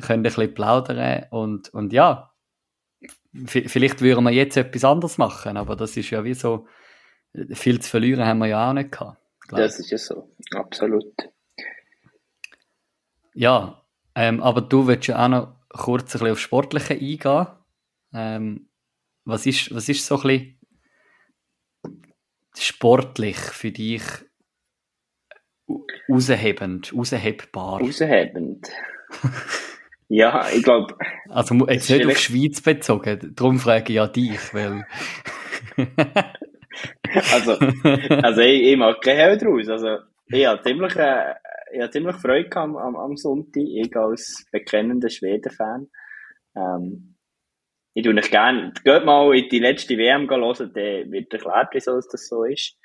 [0.00, 2.29] können ein bisschen plaudern und, und ja,
[3.32, 6.66] vielleicht würden wir jetzt etwas anderes machen, aber das ist ja wie so,
[7.52, 9.18] viel zu verlieren haben wir ja auch nicht gehabt.
[9.48, 11.12] Das ist ja so, absolut.
[13.34, 17.46] Ja, ähm, aber du willst ja auch noch kurz ein bisschen auf Sportliche eingehen.
[18.12, 18.68] Ähm,
[19.24, 20.58] was, ist, was ist so ein bisschen
[22.56, 24.02] sportlich für dich
[26.08, 27.80] raushebend, raushebbar?
[27.80, 28.68] Raushebend?
[30.10, 30.96] ja, ich glaube...
[31.28, 34.84] Also jetzt nicht auf die Schweiz bezogen, darum frage ich ja dich, weil...
[37.32, 37.52] also,
[38.22, 39.68] also ich, ich mag kein Hell draus.
[39.68, 41.34] Also, ich habe ziemlich, äh,
[41.72, 45.88] ich habe ziemlich Freude am, am, am Sonntag, ich als bekennender Schweden-Fan.
[46.56, 47.16] Ähm,
[47.94, 51.94] ich tue euch gerne, geht mal in die letzte WM hören, dann wird erklärt, wieso
[51.94, 52.76] das so ist.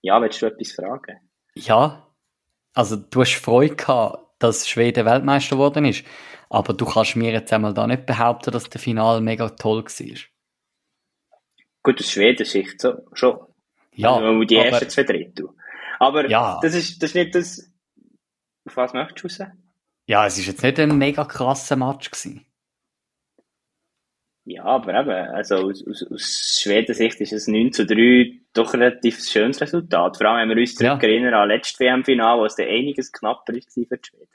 [0.00, 1.18] Ja, willst du etwas fragen?
[1.54, 2.06] Ja,
[2.72, 6.04] also du hast Freude gehabt, dass Schweden Weltmeister geworden ist,
[6.50, 10.18] aber du kannst mir jetzt einmal da nicht behaupten, dass der Final mega toll war.
[11.82, 13.38] Gut, aus Schweden-Sicht so, schon.
[13.92, 15.48] Ja, also, die aber, ersten zwei Drittel.
[15.98, 16.58] Aber ja.
[16.62, 17.70] das, ist, das ist nicht das,
[18.66, 19.52] auf was möchtest du raus?
[20.06, 22.10] Ja, es war jetzt nicht ein mega krasser Match.
[22.10, 22.46] Gewesen.
[24.44, 28.82] Ja, aber eben, also aus, aus, aus Schweden-Sicht ist es 9 zu 3 doch ein
[28.82, 30.16] relativ schönes Resultat.
[30.16, 30.96] Vor allem, wenn wir uns ja.
[30.96, 34.28] erinnern an das letzte WM-Final, wo es dann einiges knapper war für die Schweden.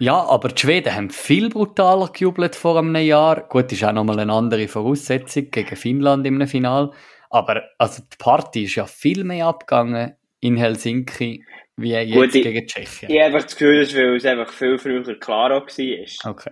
[0.00, 3.48] Ja, aber die Schweden haben viel brutaler gejubelt vor einem Jahr.
[3.48, 6.92] Gut, ist auch nochmal eine andere Voraussetzung gegen Finnland im Final.
[7.30, 11.44] Aber also die Party ist ja viel mehr abgegangen in Helsinki
[11.76, 13.10] wie jetzt Gut, gegen Tschechien.
[13.10, 16.30] Ich, ich habe einfach das Gefühl, dass es einfach viel früher klar war.
[16.30, 16.50] Okay.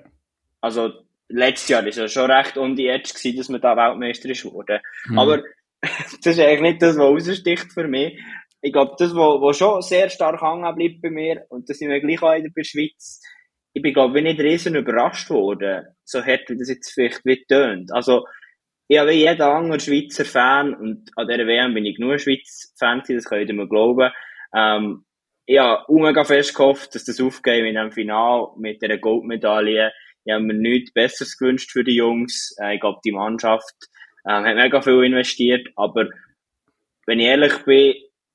[0.60, 0.92] Also,
[1.28, 4.42] letztes Jahr war es schon recht um die Edge, gewesen, dass man da Weltmeister ist
[4.42, 4.80] geworden.
[5.06, 5.18] Mhm.
[5.18, 5.42] Aber
[5.82, 8.18] das ist eigentlich nicht das, was raussticht für mich.
[8.60, 12.00] Ich glaube, das, was, schon sehr stark hängen bleibt bei mir, und das sind wir
[12.00, 13.20] gleich auch in der Schweiz,
[13.74, 17.44] ich bin, glaube ich, nicht riesen überrascht worden, so hart, wie das jetzt vielleicht wie
[17.44, 17.92] tönt.
[17.92, 18.26] Also,
[18.86, 23.00] ich habe wie jeder andere Schweizer Fan, und an dieser WM bin ich nur Schweiz-Fan
[23.00, 24.12] gewesen, das könnt ihr mir glauben,
[24.54, 25.04] ähm,
[25.46, 29.92] ich habe mega fest gehofft, dass das aufgeht in einem Final mit dieser Goldmedaille.
[30.24, 32.54] Ich habe mir nichts Besseres gewünscht für die Jungs.
[32.60, 33.74] Äh, ich glaube, die Mannschaft
[34.26, 36.08] ähm, hat mega viel investiert, aber
[37.06, 37.94] wenn ich ehrlich bin,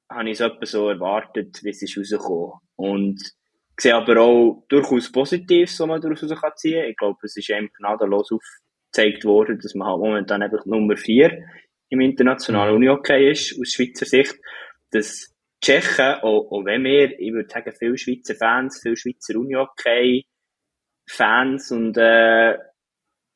[0.09, 2.59] habe ich es etwa so erwartet, wie es ist rausgekommen.
[2.75, 6.89] Und ich sehe aber auch durchaus Positives, was man daraus ziehen kann.
[6.89, 11.43] Ich glaube, es ist eben gnadenlos aufgezeigt worden, dass man halt momentan einfach Nummer 4
[11.89, 12.77] im internationalen mhm.
[12.77, 14.35] Unihockey ist, aus Schweizer Sicht.
[14.91, 21.71] Dass Tschechen, auch, auch wenn wir, ich würde sagen, viele Schweizer Fans, viele Schweizer Unihockey-Fans
[21.71, 22.57] und, äh,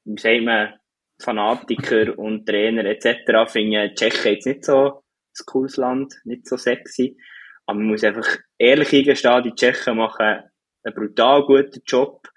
[0.05, 0.73] wie sagt man,
[1.21, 3.51] Fanatiker und Trainer etc.
[3.51, 7.17] finden Tschechen jetzt nicht so ein cooles Land, nicht so sexy.
[7.65, 10.43] Aber man muss einfach ehrlich eingestehen, die Tschechen machen
[10.83, 12.27] einen brutal guten Job.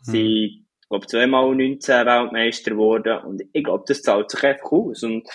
[0.00, 0.86] Sie mhm.
[0.88, 3.24] glaube, zweimal 19 Weltmeister geworden.
[3.24, 5.02] Und ich glaube, das zahlt sich einfach aus.
[5.02, 5.28] Und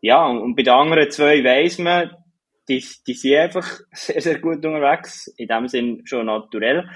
[0.00, 2.10] ja, und bei den anderen zwei weiss man,
[2.68, 5.28] die, die sind einfach sehr, sehr gut unterwegs.
[5.36, 6.88] In dem Sinn schon naturell.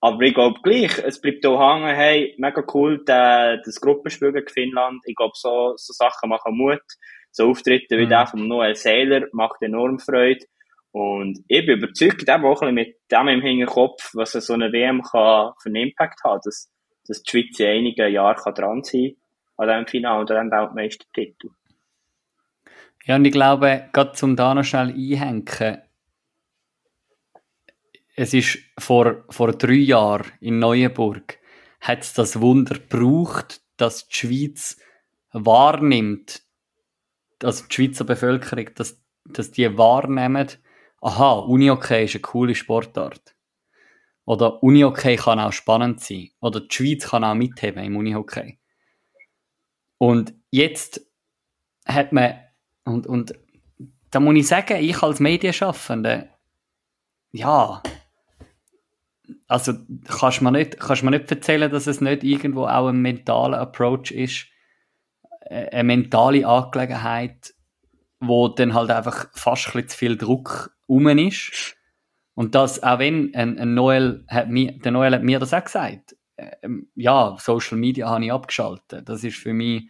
[0.00, 4.48] Aber ich glaube gleich, es bleibt auch hängen, hey, mega cool, der, das Gruppenspiel gegen
[4.48, 5.00] Finnland.
[5.06, 6.82] Ich glaube, so, so Sachen machen Mut.
[7.30, 8.10] So Auftritte wie mhm.
[8.10, 10.44] der von Noel Seiler macht enorm Freude.
[10.92, 14.72] Und ich bin überzeugt, eben auch ein bisschen mit dem im Hinterkopf, was so eine
[14.72, 16.72] WM kann für einen Impact haben, dass,
[17.06, 19.16] dass die Schweiz in einigen Jahren kann dran sein
[19.58, 21.48] an diesem Finale oder an diesem Weltmeistertitel.
[23.04, 25.82] Ja, und ich glaube, gerade zum da noch schnell einhängen,
[28.16, 31.38] es ist vor, vor drei Jahren in Neuenburg,
[31.80, 34.78] hat es das Wunder gebraucht, dass die Schweiz
[35.32, 36.42] wahrnimmt,
[37.38, 40.48] dass die Schweizer Bevölkerung, dass, dass die wahrnehmen,
[41.02, 43.36] aha, Unihockey ist eine coole Sportart.
[44.24, 46.30] Oder Unihockey kann auch spannend sein.
[46.40, 48.58] Oder die Schweiz kann auch mitheben im Unihockey.
[49.98, 51.02] Und jetzt
[51.86, 52.40] hat man,
[52.84, 53.34] und, und
[54.10, 56.30] da muss ich sagen, ich als Medienschaffende,
[57.30, 57.82] ja,
[59.48, 59.74] also
[60.06, 64.10] kannst mir nicht, kannst mir nicht erzählen, dass es nicht irgendwo auch ein mentaler Approach
[64.10, 64.46] ist,
[65.40, 67.54] äh, eine mentale Angelegenheit,
[68.20, 71.76] wo dann halt einfach fast ein zu viel Druck rum ist.
[72.34, 75.64] Und das, auch wenn ein, ein Noel hat mir, der Noel hat mir das auch
[75.64, 79.08] gesagt, ähm, ja, Social Media habe ich abgeschaltet.
[79.08, 79.88] Das ist für mich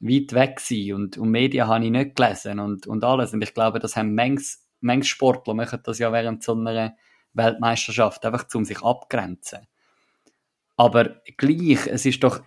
[0.00, 3.32] weit weg gewesen und, und Medien habe ich nicht gelesen und, und alles.
[3.32, 6.94] Und ich glaube, das haben manches, manches Sportler machen das ja während so einer
[7.38, 9.60] Weltmeisterschaft, einfach um sich abgrenzen.
[10.76, 12.42] Aber gleich, es ist doch,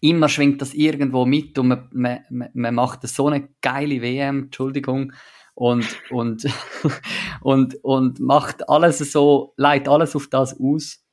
[0.00, 5.12] immer schwingt das irgendwo mit und man, man, man macht so eine geile WM, Entschuldigung,
[5.54, 6.46] und, und,
[7.40, 11.04] und, und macht alles so, leitet alles auf das aus.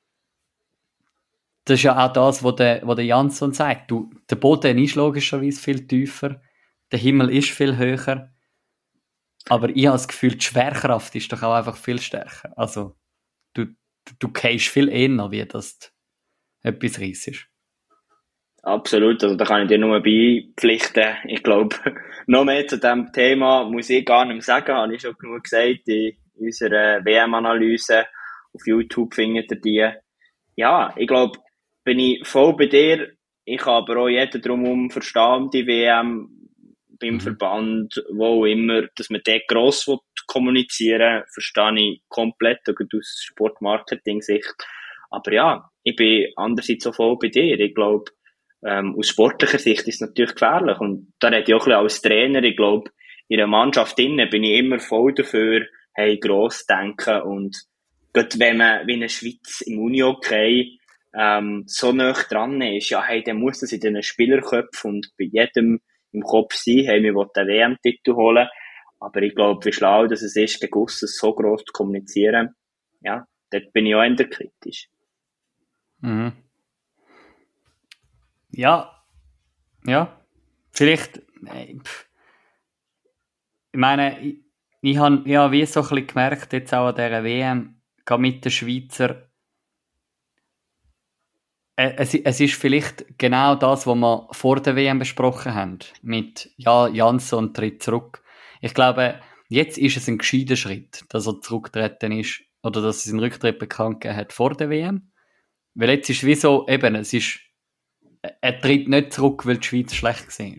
[1.66, 3.90] Das ist ja auch das, was der, was der Jansson sagt.
[3.90, 6.42] Du, der Boden ist logischerweise viel tiefer,
[6.92, 8.30] der Himmel ist viel höher,
[9.50, 12.54] aber ich habe das Gefühl, die Schwerkraft ist doch auch einfach viel stärker.
[12.58, 12.96] Also,
[13.54, 15.94] du, du, du gehst viel eher, wie das
[16.62, 17.48] etwas riesig
[18.66, 21.18] Absolut, also da kann ich dir nur beipflichten.
[21.28, 21.76] Ich glaube,
[22.26, 25.44] noch mehr zu dem Thema muss ich gar nicht mehr sagen, habe ich schon genug
[25.44, 28.08] gesagt in unserer WM-Analyse.
[28.54, 29.92] Auf YouTube findet ihr die.
[30.56, 31.38] Ja, ich glaube,
[31.84, 33.12] bin ich voll bei dir.
[33.44, 36.45] Ich kann aber auch jeden drumherum verstehen, die WM
[37.00, 37.20] beim mhm.
[37.20, 39.86] Verband, wo immer, dass man dort gross
[40.28, 44.54] kommunizieren verstehe ich komplett, aus Sportmarketing-Sicht.
[45.12, 47.60] Aber ja, ich bin andererseits auch voll bei dir.
[47.60, 48.12] Ich glaube,
[48.66, 50.80] ähm, aus sportlicher Sicht ist es natürlich gefährlich.
[50.80, 52.44] Und da rede ich auch ein bisschen als Trainer.
[52.44, 52.92] Ich glaube,
[53.28, 57.22] in einer Mannschaft innen bin ich immer voll dafür, hey, gross denken.
[57.22, 57.64] Und
[58.14, 60.80] gerade wenn man, wie in der Schweiz im Uni-Okay,
[61.18, 65.26] ähm, so nah dran ist, ja, hey, dann muss das in den Spielerköpfen und bei
[65.32, 65.80] jedem
[66.15, 68.47] im Kopf sein, hey, wir wollen den WM-Titel holen.
[68.99, 72.56] Aber ich glaube, wie schlau dass es ist, gegen Ausses so gross zu kommunizieren,
[73.01, 74.88] ja, dort bin ich auch eher kritisch.
[75.99, 76.32] Mhm.
[78.51, 79.04] Ja,
[79.86, 80.19] ja,
[80.71, 81.75] vielleicht, äh,
[83.71, 84.38] ich meine, ich,
[84.82, 87.82] ich habe ja wie so ein bisschen gemerkt, jetzt auch an dieser WM,
[88.17, 89.30] mit den Schweizer,
[91.76, 96.88] es, es ist vielleicht genau das, was wir vor der WM besprochen haben, mit ja,
[96.88, 98.24] Jansson tritt zurück.
[98.62, 103.12] Ich glaube, jetzt ist es ein gescheiter Schritt, dass er zurücktreten ist, oder dass er
[103.12, 105.12] seinen Rücktritt bekannt gegeben hat vor der WM.
[105.76, 107.40] Weil jetzt ist wie so, eben, es ist
[108.42, 110.58] er tritt nicht zurück, weil die Schweiz schlecht war.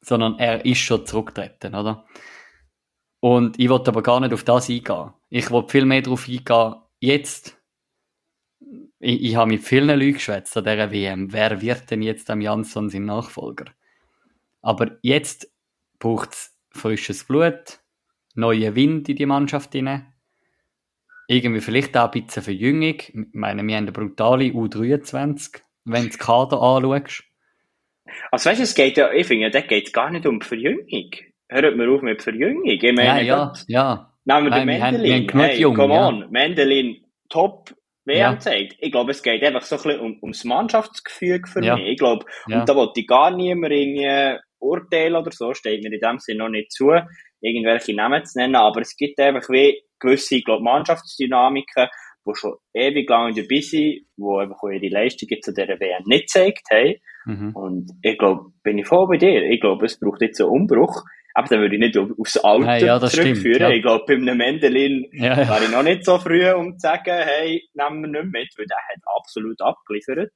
[0.00, 2.06] Sondern er ist schon zurückgetreten, oder?
[3.20, 5.12] Und ich wollte aber gar nicht auf das eingehen.
[5.30, 7.56] Ich wollte viel mehr darauf eingehen, jetzt,
[9.04, 12.40] ich, ich habe mit vielen Leuten geschwätzt an dieser WM, wer wird denn jetzt am
[12.40, 13.66] Jansson sein Nachfolger?
[14.62, 15.52] Aber jetzt
[15.98, 17.80] braucht es frisches Blut,
[18.34, 20.12] neuen Wind in die Mannschaft hinein,
[21.28, 22.96] irgendwie vielleicht auch ein bisschen Verjüngung.
[22.98, 27.24] Ich meine, wir haben eine brutale U23, wenn du das Kader anschaust.
[28.30, 31.10] Also weißt du, es geht ja, ich finde, da geht es gar nicht um Verjüngung.
[31.48, 32.64] Hört mir auf mit Verjüngung.
[32.66, 34.10] Ich meine, ja, ja, ja.
[34.24, 35.28] Nehmen wir den Mendelin.
[35.30, 36.20] Hey, Jungen, come on.
[36.20, 36.26] Ja.
[36.30, 38.52] Mendelin, top WM ja.
[38.78, 41.76] Ich glaube, es geht einfach so ein bisschen um, ums Mannschaftsgefüge für ja.
[41.76, 41.86] mich.
[41.88, 42.60] Ich glaube, ja.
[42.60, 46.44] und da wollte ich gar niemand irgendwie urteilen oder so, steht mir in dem Sinne
[46.44, 46.90] noch nicht zu,
[47.40, 51.88] irgendwelche Namen zu nennen, aber es gibt einfach wie gewisse, ich glaube, Mannschaftsdynamiken,
[52.26, 56.66] die schon ewig lang dabei sind, die einfach ihre Leistungen zu dieser WM nicht gezeigt
[56.72, 56.94] haben.
[57.26, 57.50] Mhm.
[57.54, 59.42] Und ich glaube, bin ich voll bei dir.
[59.44, 61.02] Ich glaube, es braucht jetzt einen Umbruch.
[61.34, 63.36] Aber dann würde ich nicht aufs Alter Nein, ja, zurückführen.
[63.36, 63.70] Stimmt, ja.
[63.70, 65.48] Ich glaube, bei einem Mendelin Ja, ja.
[65.48, 68.66] wäre ich noch nicht so früh, um zu sagen, hey, nehmen wir nicht mit, weil
[68.66, 70.30] der hat absolut abgeliefert.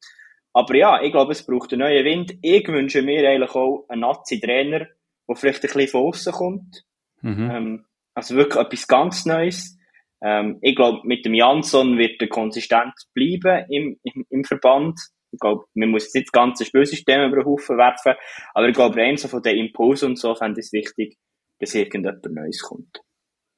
[0.53, 2.35] Aber ja, ich glaube, es braucht einen neuen Wind.
[2.43, 4.89] Ich wünsche mir eigentlich auch einen Nazi-Trainer,
[5.29, 6.85] der vielleicht ein bisschen von außen kommt.
[7.23, 7.51] Mhm.
[7.51, 7.85] Ähm,
[8.15, 9.79] also wirklich etwas ganz Neues.
[10.21, 14.99] Ähm, ich glaube, mit dem Jansson wird er konsistent bleiben im, im, im Verband.
[15.31, 18.15] Ich glaube, man muss jetzt nicht das ganze Spielsystem über den Haufen werfen,
[18.55, 21.19] aber ich glaube, rein so von den Impulsen und so fände ich es wichtig,
[21.59, 23.03] dass irgendjemand Neues kommt.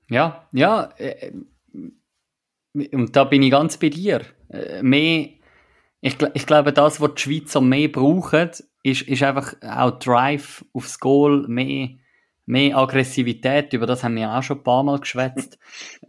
[0.08, 0.92] Ja, ja.
[0.98, 1.32] äh,
[2.74, 4.22] Und da bin ich ganz bei dir.
[4.48, 5.28] Äh, Mehr,
[6.00, 8.50] ich, ich glaube, das, was die Schweizer mehr brauchen,
[8.82, 11.90] ist, ist einfach auch Drive aufs Goal, mehr,
[12.50, 13.72] mehr Aggressivität.
[13.72, 15.58] Über das haben wir auch schon ein paar Mal geschwätzt.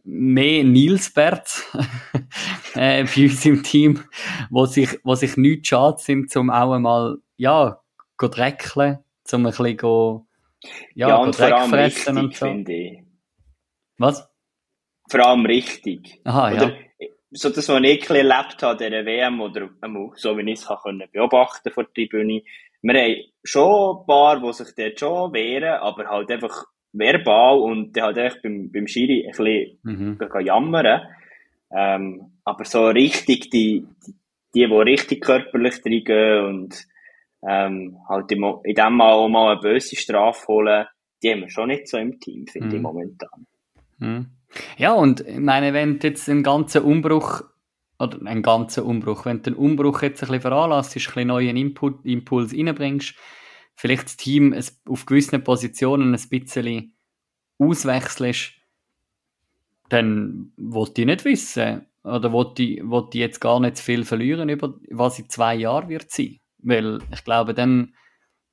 [0.03, 1.71] Mehr Nilsberts
[2.75, 4.03] äh, bei uns im Team,
[4.49, 7.79] wo sich, wo sich nicht schade sind, um auch einmal, ja,
[8.17, 8.99] go dreckeln,
[9.31, 10.27] um ein bisschen go,
[10.93, 12.45] ja, Ja, und vor Dreck allem fressen richtig, und so.
[12.45, 13.03] finde ich.
[13.97, 14.29] Was?
[15.09, 16.21] Vor allem richtig.
[16.23, 17.07] Aha, Oder, ja.
[17.31, 20.67] so das, was ich erlebt habe, dieser WM, oder einmal so wie ich es
[21.11, 22.43] beobachten vor der Tribüne,
[22.81, 27.95] wir haben schon ein paar, die sich dort schon wehren, aber halt einfach verbal und
[27.95, 30.19] dann halt einfach beim, beim Schiri ein bisschen Mhm.
[30.45, 31.01] jammern.
[31.73, 34.13] Ähm, aber so richtig die, die,
[34.53, 36.85] die, die richtig körperlich reingehen und
[37.47, 40.85] ähm, halt im, in dem Mal auch mal eine böse Strafe holen,
[41.23, 42.81] die haben wir schon nicht so im Team, finde ich Mhm.
[42.81, 43.47] momentan.
[43.99, 44.25] Mhm.
[44.77, 47.43] Ja, und ich meine, wenn du jetzt einen ganzen Umbruch,
[48.01, 51.57] oder einen ganzen Umbruch, wenn du den Umbruch jetzt ein bisschen veranlasst, ein bisschen neuen
[51.57, 53.15] Input, Impuls reinbringst,
[53.75, 54.55] vielleicht das Team
[54.87, 56.95] auf gewissen Positionen ein bisschen
[57.57, 58.53] auswechselst,
[59.89, 62.81] dann wollte ich nicht wissen, oder wollte ich,
[63.13, 66.39] jetzt gar nicht zu viel verlieren, über was in zwei Jahren wird sein.
[66.59, 67.93] Weil ich glaube, dann,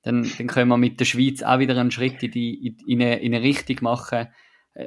[0.02, 3.02] dann, dann können wir mit der Schweiz auch wieder einen Schritt in, die, in, in,
[3.02, 4.28] eine, in eine Richtung machen,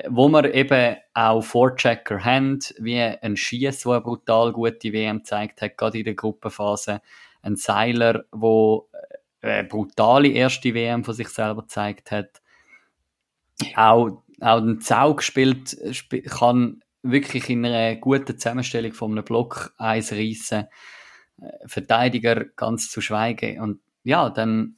[0.08, 5.62] wo wir eben auch Vorchecker haben, wie ein Schiess, der eine brutal gute WM gezeigt
[5.62, 7.02] hat, gerade in der Gruppenphase,
[7.42, 8.90] ein Seiler, wo
[9.42, 12.42] äh, eine brutale erste WM von sich selber gezeigt hat,
[13.76, 19.74] auch, auch ein Zau gespielt sp kann wirklich in einer guten Zusammenstellung von einem Block
[19.78, 20.68] eins reissen,
[21.42, 23.60] Äh, Verteidiger ganz zu schweigen.
[23.60, 24.78] Und ja, dann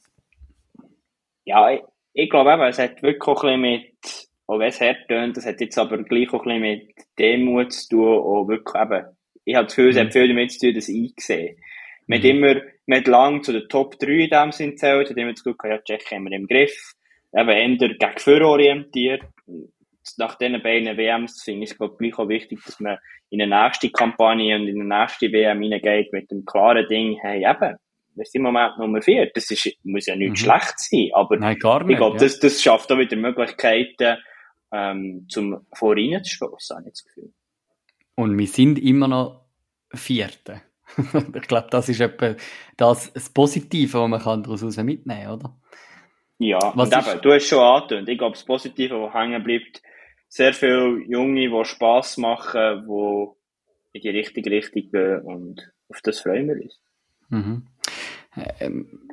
[1.44, 1.82] Ja, ich,
[2.14, 5.46] ich glaube eben, es hat wirklich ein bisschen mit, auch wenn es hart tönt, es
[5.46, 9.06] hat jetzt aber gleich auch ein bisschen mit Demut zu tun, auch wirklich eben,
[9.44, 10.12] ich habe das Gefühl, es hat Mhm.
[10.12, 11.56] viel damit zu tun, dass ich sehe.
[12.06, 12.30] Man hat Mhm.
[12.30, 12.54] immer,
[12.86, 15.70] man hat lang zu den Top 3 in dem Sinn zählt, hat immer das Gefühl,
[15.70, 16.92] ja, Tschechien haben wir im Griff,
[17.34, 19.22] eben eher gegen Führer orientiert.
[20.18, 22.98] Nach diesen beiden WMs finde ich es, glaube ich, gleich auch wichtig, dass man
[23.30, 27.38] in eine nächste Kampagne und in eine nächste WM hineingeht mit dem klaren Ding, hey,
[27.38, 27.76] eben,
[28.16, 29.30] wir sind im Moment Nummer 4.
[29.34, 30.44] Das ist, muss ja nichts Mhm.
[30.44, 31.56] schlecht sein, aber nein, nicht.
[31.90, 32.20] ich glaube, ja.
[32.20, 34.18] das, das schafft auch wieder Möglichkeiten,
[34.74, 37.32] ähm, zum vorhin zu stoßen, habe ich das Gefühl.
[38.16, 39.44] Und wir sind immer noch
[39.92, 40.62] Vierte.
[41.34, 42.34] ich glaube, das ist etwa
[42.76, 45.56] das, das Positive, was man kann daraus mitnehmen kann, oder?
[46.38, 48.08] Ja, Was und eben, du hast schon angetönt.
[48.08, 49.82] Ich glaube, das Positive, was hängen bleibt,
[50.28, 53.28] sehr viele Junge, die Spass machen, die
[53.92, 56.80] in die richtige Richtung gehen und auf das freuen wir uns.
[57.28, 57.66] Mhm.
[58.58, 59.08] Ähm,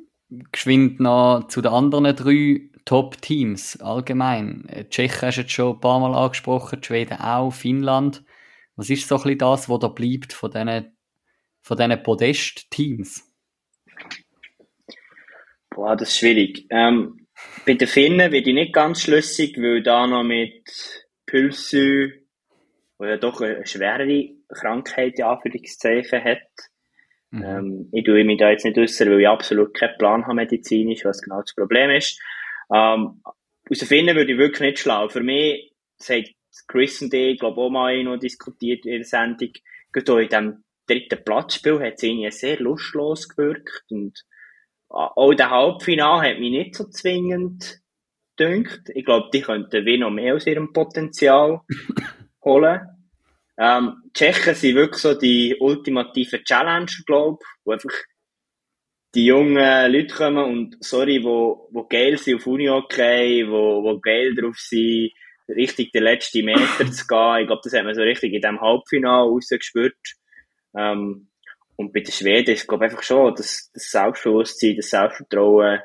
[0.51, 4.67] geschwind noch zu den anderen drei Top-Teams allgemein.
[4.69, 8.23] Äh, Tschechien hast du jetzt schon ein paar Mal angesprochen, Schweden auch, Finnland.
[8.75, 10.97] Was ist so ein bisschen das, was da bleibt von diesen,
[11.61, 13.31] von diesen Podest-Teams?
[15.69, 16.67] Boah, das ist schwierig.
[16.69, 17.27] Ähm,
[17.65, 20.63] bei den Finnen werde ich nicht ganz schlüssig, weil da noch mit
[21.25, 22.11] Pülsü,
[22.97, 26.41] wo ja doch eine schwerere Krankheit in Anführungszeichen hat.
[27.31, 27.43] Mhm.
[27.43, 31.05] Ähm, ich tue mich da jetzt nicht äußern, weil ich absolut keinen Plan habe medizinisch,
[31.05, 32.21] was genau das Problem ist.
[32.73, 33.21] Ähm,
[33.69, 35.09] aus den Finnen würde ich wirklich nicht schlau.
[35.09, 35.73] Für mich,
[36.07, 36.25] hat
[36.67, 39.51] Chris und ich, glaube auch mal noch diskutiert in der Sendung,
[39.91, 44.23] gerade in diesem dritten Platzspiel hat es irgendwie sehr lustlos gewirkt und
[44.89, 47.81] auch der Halbfinale hat mich nicht so zwingend
[48.35, 48.89] gedünkt.
[48.93, 51.61] Ich glaube, die könnten wie noch mehr aus ihrem Potenzial
[52.43, 52.81] holen.
[53.57, 57.93] Ähm, die Tschechen sind wirklich so die ultimative Challenge, glaube ich, wo einfach
[59.13, 64.33] die jungen Leute kommen und, sorry, wo, wo geil sind auf Uni-Okay, wo, wo geil
[64.35, 65.11] drauf sind,
[65.49, 67.41] richtig den letzten Meter zu gehen.
[67.41, 69.97] Ich glaube, das hat man so richtig in diesem Halbfinale rausgespürt.
[70.77, 71.29] Ähm,
[71.75, 75.79] und bei den Schweden ist, glaube ich, einfach schon das, das Selbstbewusstsein, das Selbstvertrauen,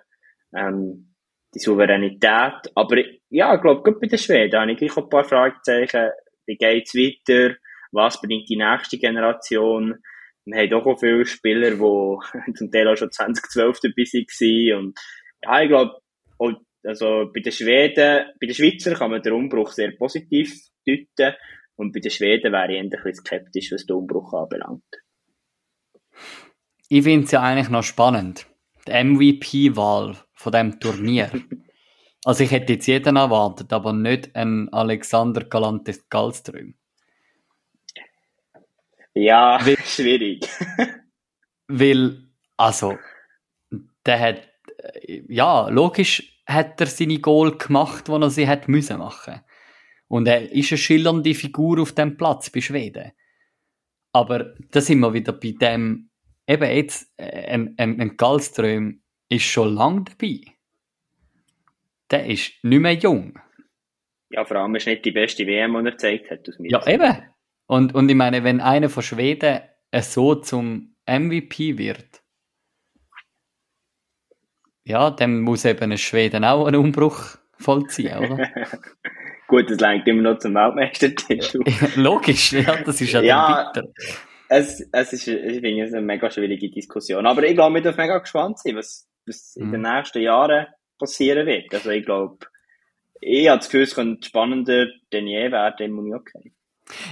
[0.55, 1.15] ähm,
[1.55, 2.71] die Souveränität.
[2.75, 2.97] Aber
[3.31, 6.11] ja, ich glaube, gut bei den Schweden habe ich gleich ein paar Fragezeichen.
[6.47, 7.57] Wie geht's weiter?
[7.93, 9.97] Was bringt die nächste Generation?
[10.47, 14.79] Wir haben doch auch viele Spieler, die zum Teil auch schon 2012 dabei waren.
[14.79, 14.99] Und
[15.43, 16.01] ja, ich glaube,
[16.87, 20.55] also bei den Schweden, bei den Schweizer kann man den Umbruch sehr positiv
[20.87, 21.35] deuten
[21.75, 24.85] und bei den Schweden wäre ich ein bisschen skeptisch, was den Umbruch anbelangt.
[26.89, 28.47] Ich finde es ja eigentlich noch spannend.
[28.87, 31.31] Die MVP-Wahl von dem Turnier.
[32.25, 36.75] also ich hätte jetzt jeden erwartet, aber nicht einen Alexander Galantes Gallström.
[39.17, 40.47] Ja, weil, schwierig.
[41.69, 42.99] weil, also,
[44.05, 44.49] der hat,
[45.29, 49.41] ja, logisch hat er seine Goal gemacht, die er sie hat müssen machen.
[50.09, 53.13] Und er ist eine schillernde Figur auf dem Platz bei Schweden.
[54.13, 56.11] Aber da sind wir wieder bei dem,
[56.47, 60.41] eben jetzt, äh, ein, ein, ein Gallström ist schon lange dabei.
[62.11, 63.39] Der ist nicht mehr jung.
[64.31, 66.49] Ja, vor allem ist nicht die beste WM, die er gezeigt hat.
[66.49, 67.36] Aus ja, eben.
[67.67, 69.61] Und, und ich meine, wenn einer von Schweden
[70.01, 72.23] so zum MVP wird,
[74.85, 78.49] ja, dann muss eben ein Schweden auch einen Umbruch vollziehen, oder?
[79.49, 81.61] Gut, das lenkt immer noch zum Weltmeistertitel.
[81.97, 83.89] Logisch, ja, das ist ja, ja bitter.
[84.49, 87.27] Es, es ist, ich finde es eine mega schwierige Diskussion.
[87.27, 89.89] Aber ich glaube, wir dürfen mega gespannt sein, was, was in den mhm.
[89.89, 90.67] nächsten Jahren
[90.99, 91.73] passieren wird.
[91.75, 92.39] Also ich glaube,
[93.21, 96.53] ich habe das Gefühl, es könnte spannender denn je werden im Unihockey.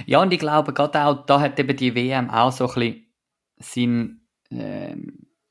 [0.05, 3.05] Ja, und ich glaube, gerade auch, da hat eben die WM auch so ein bisschen
[3.57, 4.95] sein, äh,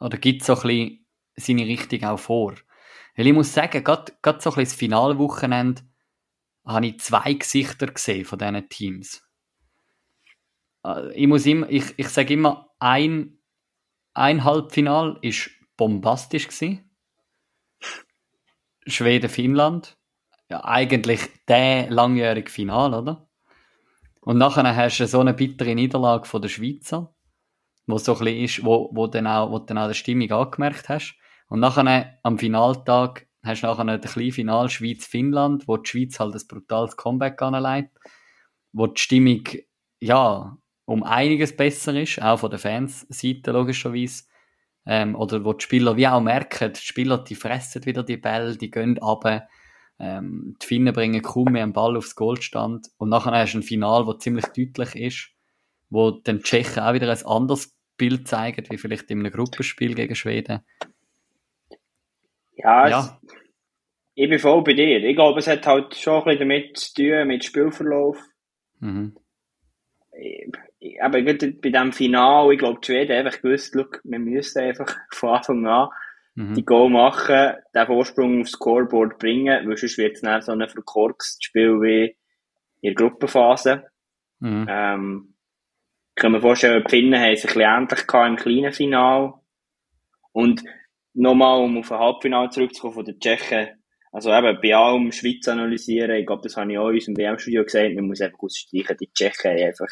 [0.00, 1.06] oder gibt so ein bisschen
[1.36, 2.54] seine Richtung auch vor.
[3.16, 5.82] Weil ich muss sagen, gerade, gerade so ein bisschen das Finalwochenende
[6.64, 9.22] habe ich zwei Gesichter gesehen von diesen Teams.
[10.84, 13.38] Äh, ich muss immer, ich, ich sage immer, ein,
[14.14, 16.90] ein Halbfinal ist bombastisch gewesen.
[18.86, 19.96] Schweden-Finnland.
[20.50, 23.28] Ja, eigentlich der langjährige Final, oder?
[24.24, 27.14] Und nachher hast du so eine bittere Niederlage von der Schweizer,
[27.86, 30.88] wo so ein bisschen ist, wo, wo dann auch, wo dann auch die Stimmung angemerkt
[30.88, 31.14] hast.
[31.48, 36.34] Und nachher am Finaltag hast du nachher das kleine Final Schweiz-Finnland, wo die Schweiz halt
[36.34, 37.98] ein brutales Comeback anlegt,
[38.72, 39.42] wo die Stimmung,
[40.00, 40.56] ja,
[40.86, 44.24] um einiges besser ist, auch von der Fans-Seite logischerweise.
[44.86, 48.56] Ähm, oder wo die Spieler wie auch merken, die Spieler, die fressen wieder die Bälle,
[48.56, 49.46] die gehen runter,
[49.98, 53.62] ähm, die Finnen bringen kaum mehr einen Ball aufs Goldstand und nachher hast du ein
[53.62, 55.30] Final, das ziemlich deutlich ist,
[55.90, 60.14] wo den Tschechen auch wieder ein anderes Bild zeigen, wie vielleicht in einem Gruppenspiel gegen
[60.14, 60.60] Schweden.
[62.56, 63.20] Ja, ja.
[63.22, 63.36] Es,
[64.14, 65.02] ich bin voll bei dir.
[65.02, 68.18] Ich glaube, es hat halt schon ein bisschen damit zu tun, mit Spielverlauf.
[68.80, 69.16] Mhm.
[71.00, 75.30] Aber bei diesem Final, ich glaube, die Schweden einfach gewusst, look, wir müssen einfach von
[75.30, 75.88] Anfang an
[76.34, 76.54] mhm.
[76.54, 80.68] die Goal machen, den Vorsprung aufs Scoreboard bringen, weil sonst wird es dann so ein
[80.68, 82.16] verkorkstes Spiel wie
[82.80, 83.84] in der Gruppenphase.
[84.40, 84.66] Mhm.
[84.68, 85.34] Ähm,
[86.16, 89.34] ich kann mir vorstellen, die Finnen haben sich ein bisschen ähnlich im kleinen Final.
[90.32, 90.62] Und
[91.14, 93.68] nochmal, um auf ein Halbfinale zurückzukommen von den Tschechen,
[94.12, 97.64] also eben bei allem Schweiz analysieren, ich glaube, das habe ich auch in unserem WM-Studio
[97.64, 99.88] gesagt, man muss einfach ausstreichen, die Tschechen haben einfach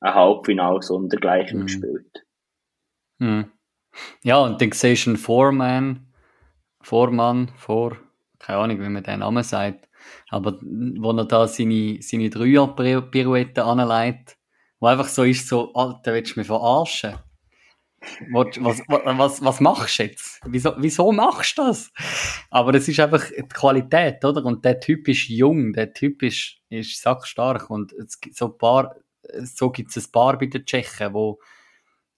[0.00, 1.66] ein Halbfinale sondergleichen mhm.
[1.66, 2.24] gespielt.
[3.18, 3.50] Mhm.
[4.22, 6.06] Ja, und dann siehst du einen Foreman,
[6.80, 7.96] Vormann, Vor,
[8.38, 9.88] keine Ahnung, wie man den Namen sagt,
[10.30, 14.38] aber wo er da seine, seine Dreier-Pirouette anlegt,
[14.78, 17.16] wo einfach so ist, so, Alter, willst du mich verarschen?
[18.32, 20.40] Was, was, was, was machst du jetzt?
[20.46, 21.92] Wieso, wieso machst du das?
[22.48, 24.42] Aber es ist einfach die Qualität, oder?
[24.46, 28.96] Und der Typ ist jung, der Typ ist, ist sackstark und es so paar,
[29.42, 31.40] so gibt es ein paar bei den Tschechen, wo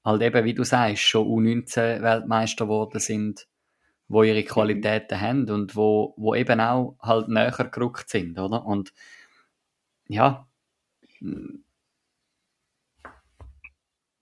[0.05, 3.46] halt eben, wie du sagst, schon U19 Weltmeister geworden sind,
[4.09, 8.64] wo ihre Qualitäten haben und wo, wo eben auch halt näher gerückt sind, oder?
[8.66, 8.92] Und
[10.09, 10.46] ja,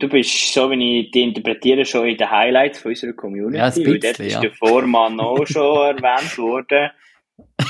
[0.00, 3.58] Du bist, so wie ich die interpretiere, schon in den Highlights von unserer Community.
[3.58, 4.24] Ja, bisschen, weil dort ja.
[4.24, 5.62] ist der Vormann auch schon
[5.96, 6.90] erwähnt worden.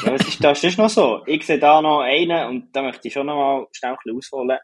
[0.05, 0.61] Ja, was ist das?
[0.61, 1.23] Das ist noch so.
[1.27, 4.17] Ich sehe da noch einen, und da möchte ich schon noch mal schnell ein bisschen
[4.19, 4.59] ausholen.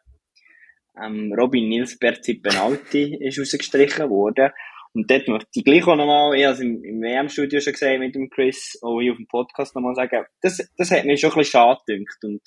[1.03, 4.51] Ähm, Robin Nilsberg Penalty ist rausgestrichen worden.
[4.92, 8.01] Und dort möchte ich gleich auch noch mal, ich habe es im, WM-Studio schon gesehen
[8.01, 11.20] mit dem Chris, auch hier auf dem Podcast noch mal sagen, das, das hat mich
[11.20, 12.24] schon ein bisschen schade gedacht.
[12.24, 12.40] Und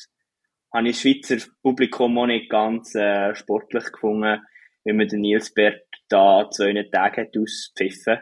[0.73, 4.39] habe ich Schweizer Publikum auch nicht ganz äh, sportlich gefunden
[4.83, 8.19] wie man den Nils Bert da zwei Tage hat auspfiffen.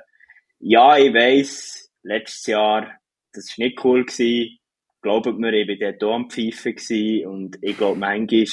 [0.60, 3.00] Ja, ich weiss, letztes Jahr,
[3.34, 4.58] das war nicht cool gewesen.
[5.02, 7.28] Glaubt mir, ich war dort auch am Pfeifen gewesen.
[7.28, 8.46] Und ich glaube, manchmal,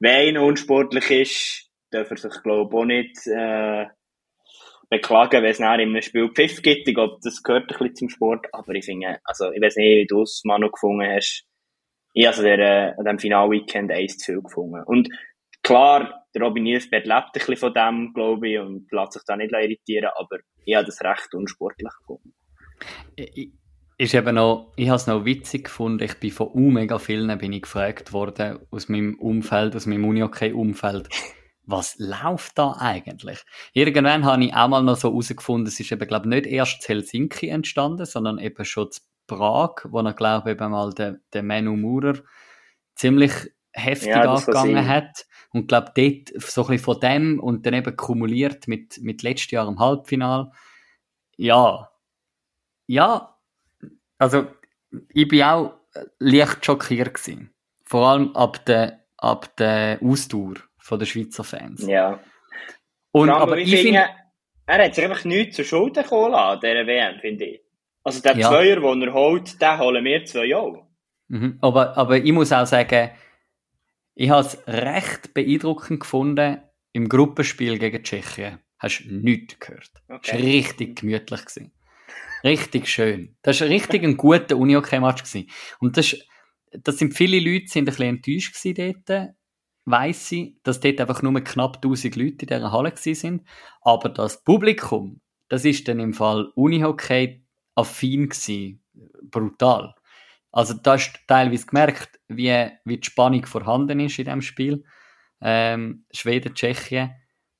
[0.00, 3.86] wenn einer unsportlich ist, darf er sich, glaube ich, auch nicht, äh,
[4.90, 6.86] beklagen, wenn es nachher in einem Spiel Pfiff gibt.
[6.88, 8.46] Ich glaube, das gehört ein bisschen zum Sport.
[8.52, 11.44] Aber ich finde, also, ich weiß nicht, wie du es, Manu, gefunden hast.
[12.12, 14.82] Ich habe an diesem Final-Weekend eins zu viel gefunden.
[14.84, 15.08] Und
[15.62, 19.36] klar, der Robin Nielsberg lebt ein bisschen von dem, glaube ich, und lässt sich da
[19.36, 22.34] nicht irritieren, aber ich habe das recht unsportlich gefunden.
[23.16, 23.50] Ich,
[23.96, 27.36] ist eben noch, ich habe es noch witzig gefunden, ich bin von u mega vielen
[27.38, 31.08] bin ich gefragt worden, aus meinem Umfeld, aus meinem Unihockey-Umfeld,
[31.66, 33.44] was läuft da eigentlich?
[33.72, 36.82] Irgendwann habe ich auch mal noch so herausgefunden, es ist eben, glaube ich, nicht erst
[36.82, 41.20] zu Helsinki entstanden, sondern eben schon zu Prag, wo er, glaube ich, eben mal der,
[41.32, 42.18] der Manu Maurer
[42.94, 43.32] ziemlich
[43.72, 45.26] heftig Ja, angegangen hat.
[45.50, 49.52] Und glaube dort so ein bisschen von dem und dann eben kumuliert mit, mit letztes
[49.52, 50.50] Jahr im Halbfinal.
[51.36, 51.90] Ja.
[52.86, 53.33] Ja.
[54.24, 54.46] Also,
[55.10, 55.74] ich bin auch
[56.18, 57.52] leicht schockiert gewesen.
[57.84, 61.86] Vor allem ab der, ab der Ausdauer von den Schweizer Fans.
[61.86, 62.20] Ja.
[63.12, 64.06] Und, allem, aber ich finde,
[64.64, 67.60] er hat sich einfach nichts zu Schulden kommen lassen, dieser WM, finde ich.
[68.02, 68.48] Also der Ja.
[68.48, 70.86] Zweier, den er holt, den holen wir zwei auch.
[71.28, 71.58] Mhm.
[71.60, 73.10] Aber, aber ich muss auch sagen,
[74.14, 76.62] ich habe es recht beeindruckend gefunden
[76.92, 78.58] im Gruppenspiel gegen Tschechien.
[78.78, 79.90] Hast du nichts gehört.
[80.08, 80.20] Okay.
[80.22, 81.44] Es war richtig gemütlich.
[81.44, 81.72] Gewesen.
[82.44, 83.36] Richtig schön.
[83.42, 85.22] Das war richtig ein guter Uni-Hockey-Match.
[85.24, 85.48] gewesen.
[85.80, 86.28] Und das, ist-
[86.72, 89.30] das sind viele Leute sind ein bisschen enttäuscht gewesen dort.
[89.86, 93.48] Weiss ich, dass dort einfach nur knapp 1000 Leute in dieser Halle gewesen sind.
[93.82, 98.82] Aber das Publikum, das ist dann im Fall Uni-Hockey affin gewesen.
[99.22, 99.94] Brutal.
[100.52, 104.84] Also da hast teilweise gemerkt, wie, wie die Spannung vorhanden ist in diesem Spiel.
[105.40, 107.12] Ähm, Schweden, Tschechien.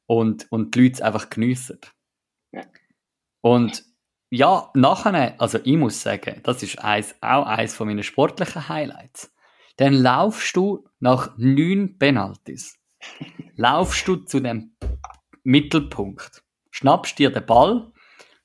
[0.07, 1.80] Und, und die Leute es einfach geniessen.
[2.53, 2.62] Ja.
[3.41, 3.85] Und
[4.35, 9.32] ja, nachher, also ich muss sagen, das ist eins, auch eins von meinen sportlichen Highlights.
[9.76, 12.78] Dann laufst du nach neun Penalties,
[13.57, 14.76] laufst du zu dem
[15.45, 17.93] Mittelpunkt, schnappst dir den Ball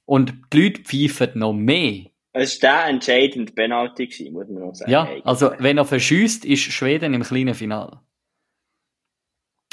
[0.05, 2.05] und die Leute pfeifen noch mehr.
[2.33, 4.91] Es war der entscheidende Penalty, gewesen, muss man noch sagen.
[4.91, 7.99] Ja, also wenn er verschießt, ist Schweden im kleinen Final.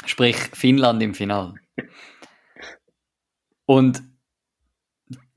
[0.05, 1.53] Sprich Finnland im Final.
[3.65, 4.01] Und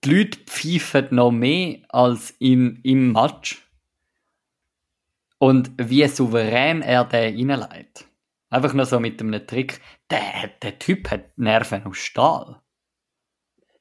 [0.04, 3.66] die Leute pfeifen noch mehr als in, im Match.
[5.38, 8.06] Und wie souverän er den reinlegt.
[8.50, 9.80] Einfach nur so mit einem Trick.
[10.10, 12.60] Der, der Typ hat Nerven aus Stahl.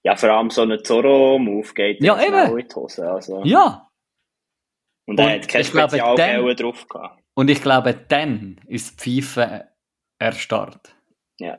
[0.03, 2.57] Ja, vor allem so ein Zorro-Move geht Ja, eben.
[2.57, 3.09] in die Hose.
[3.11, 3.43] Also.
[3.43, 3.89] Ja,
[5.05, 7.21] Und er Und hat keine Spezialgelle drauf gehabt.
[7.33, 9.63] Und ich glaube, dann ist das Pfeifen
[10.19, 10.95] erstarrt.
[11.39, 11.57] Ja.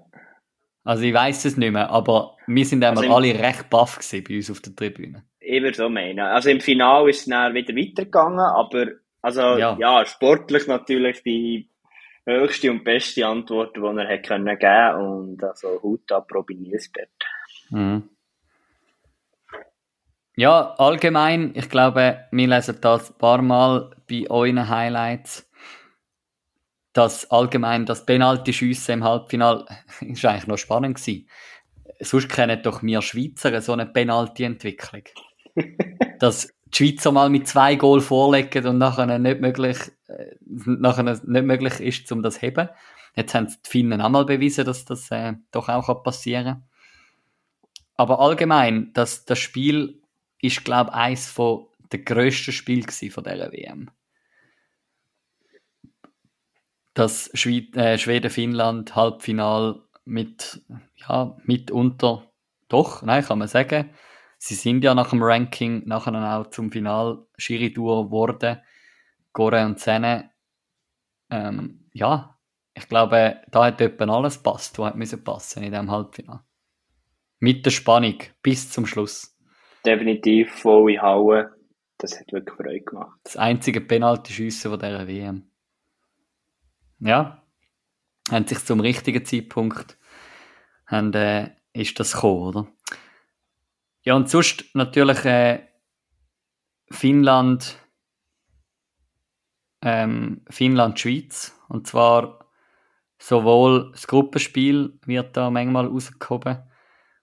[0.85, 3.99] Also ich weiß es nicht mehr, aber wir sind einmal Also im- alle recht baff
[3.99, 5.25] gewesen bei uns auf der Tribüne.
[5.41, 6.21] Ich würde so meinen.
[6.21, 8.87] Also im Finale ist es dann wieder weitergegangen, aber
[9.23, 9.77] also, Ja.
[9.79, 10.05] ja.
[10.07, 11.69] sportlich natürlich die
[12.25, 17.09] höchste und beste Antwort, die er hätte können geben und also Hut ab Robin Nielsberg.
[17.71, 18.09] Mhm.
[20.37, 25.50] Ja, allgemein, ich glaube, wir lesen das ein paar Mal bei euren Highlights,
[27.01, 29.65] dass allgemein das Penalty-Schiessen im Halbfinale
[30.03, 31.27] ist eigentlich noch spannend gewesen.
[31.99, 35.05] Sonst kennen doch wir Schweizer so eine Penalty-Entwicklung.
[36.19, 39.79] dass die Schweizer mal mit zwei Goal vorlegen und nachher nicht möglich,
[40.09, 42.69] äh, nachher nicht möglich ist, um das zu heben.
[43.17, 46.69] Jetzt haben die Finnen auch mal bewiesen, dass das äh, doch auch passieren kann.
[47.97, 50.03] Aber allgemein, das, das Spiel
[50.43, 53.91] ist, glaube ich, eines der grössten Spiel gsi von dieser WM.
[56.95, 60.63] Das Schwed äh, Schweden-Finnland Halbfinal mit,
[60.97, 62.31] ja, mitunter,
[62.69, 63.91] doch, nein, kann man sagen.
[64.39, 68.59] Sie sind ja nach dem Ranking nachher auch zum Final Schiri-Tour geworden.
[69.33, 70.31] Gore und Zene.
[71.31, 72.39] Ähm, ja,
[72.75, 76.41] ich glaube, da hat etwa alles passt, was hat müssen passen in diesem Halbfinale.
[77.39, 79.37] Mit der Spannung bis zum Schluss.
[79.85, 81.55] Definitiv volle Halle.
[81.99, 83.19] Das hat wirklich Freude gemacht.
[83.25, 85.50] Das einzige Penalty-Schiessen von dieser WM.
[87.01, 87.43] Ja,
[88.31, 89.99] haben sich zum richtigen Zeitpunkt
[90.87, 92.67] haben, äh, ist das gekommen, oder?
[94.03, 95.67] Ja, und sonst natürlich äh,
[96.91, 97.79] Finnland,
[99.83, 101.59] ähm, Finnland-Schweiz.
[101.69, 102.47] Und zwar
[103.19, 106.63] sowohl das Gruppenspiel wird da manchmal rausgehoben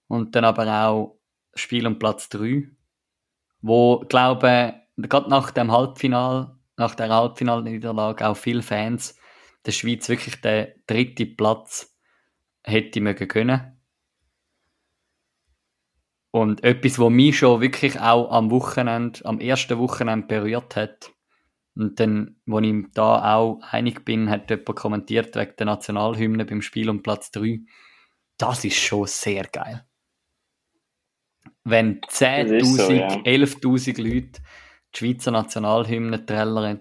[0.08, 1.20] und dann aber auch
[1.54, 2.70] Spiel um Platz 3,
[3.62, 9.18] wo, glaube gerade nach dem Halbfinal, nach der Halbfinalniederlage auch viele Fans
[9.68, 11.96] der Schweiz wirklich den dritten Platz
[12.64, 13.80] hätte mögen können.
[16.32, 21.12] Und etwas, was mich schon wirklich auch am Wochenende, am ersten Wochenende berührt hat,
[21.76, 26.64] und dann, wo ich da auch einig bin, hat jemand kommentiert wegen der Nationalhymne beim
[26.64, 27.60] Spiel um Platz 3.
[28.38, 29.86] Das ist schon sehr geil.
[31.64, 33.08] Wenn 10.000, Das ist so, ja.
[33.10, 34.42] 11.000 Leute
[34.96, 36.80] die Schweizer Nationalhymne trällern.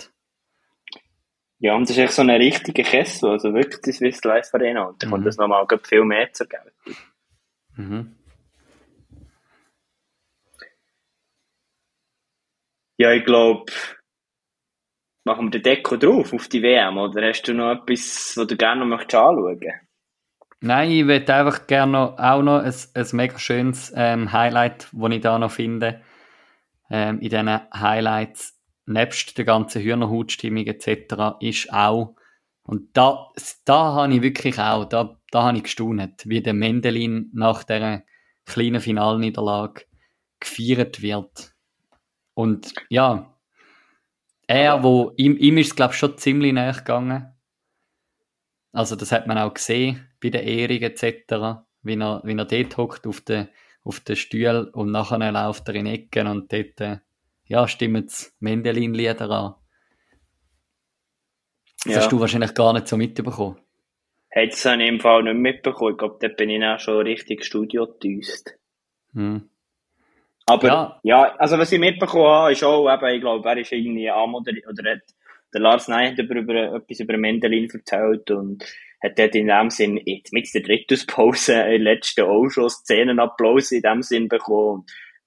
[1.58, 4.84] Ja, und das ist echt so ein richtiger Kessel, also wirklich die Swiss Life Arena.
[4.84, 5.26] Und da kommt Mhm.
[5.26, 6.72] das nochmal viel mehr zur Geltung.
[7.76, 8.16] Mhm.
[12.98, 13.70] Ja, ich glaube,
[15.24, 18.56] machen wir den Deko drauf auf die WM oder hast du noch etwas, was du
[18.56, 19.60] gerne noch möchtest anschauen?
[20.60, 25.20] Nein, ich würde einfach gerne auch noch ein, ein mega schönes ähm, Highlight, das ich
[25.20, 26.00] da noch finde.
[26.88, 28.55] Ähm, in diesen Highlights,
[28.86, 32.16] nebst der ganzen Hühnerhautstimmung etc., ist auch,
[32.62, 33.28] und da,
[33.64, 38.02] da habe ich wirklich auch, da, da habe ich gestaunt, wie der Mendelin nach dieser
[38.44, 39.84] kleinen Finalniederlage
[40.40, 41.54] gefeiert wird.
[42.34, 43.36] Und ja,
[44.46, 47.32] er, wo, ihm, ihm ist es, glaube ich, schon ziemlich näher gegangen.
[48.72, 52.76] Also, das hat man auch gesehen bei der Ehrung etc., wie er, wie er dort
[52.76, 53.48] hockt auf den,
[53.84, 56.98] auf den Stuhl und nachher läuft er in Ecken und dort, äh,
[57.46, 59.54] ja, stimmen das Mendelin-Lieder an.
[61.84, 62.00] Das Ja.
[62.00, 63.58] hast du wahrscheinlich gar nicht so mitbekommen.
[64.34, 65.92] Hat es in dem Fall nicht mitbekommen.
[65.92, 68.50] Ich glaube, dort bin ich auch schon richtig Studio getäuscht.
[69.12, 69.48] Hm.
[70.46, 71.00] Aber Ja.
[71.02, 71.36] ja.
[71.36, 74.92] also was ich mitbekommen habe, ist auch, eben, ich glaube, er ist irgendwie anmoderiert, oder
[74.92, 75.02] hat,
[75.54, 78.64] der Lars Ney hat über, über, etwas über Mendelin erzählt und
[79.02, 83.72] hat dort in dem Sinn, jetzt mit der Drittauspause, in der letzten auch schon Szenenapplaus
[83.72, 84.84] in dem Sinn bekommen.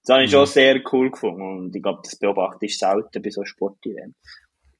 [0.09, 0.37] Das habe ich Mhm.
[0.37, 4.17] schon sehr cool gefunden und ich glaube, das beobachte ich selten bei so Sportevents.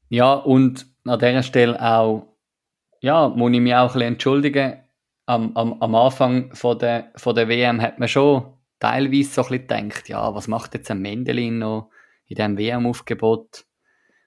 [0.09, 2.35] Ja, und an dieser Stelle auch,
[2.99, 4.81] ja, muss ich mich auch ein bisschen entschuldigen.
[5.27, 9.59] Am, am, am Anfang von der, von der WM hat man schon teilweise so ein
[9.59, 11.91] bisschen gedacht, ja, was macht jetzt ein Mendelin noch
[12.25, 13.65] in diesem WM-Aufgebot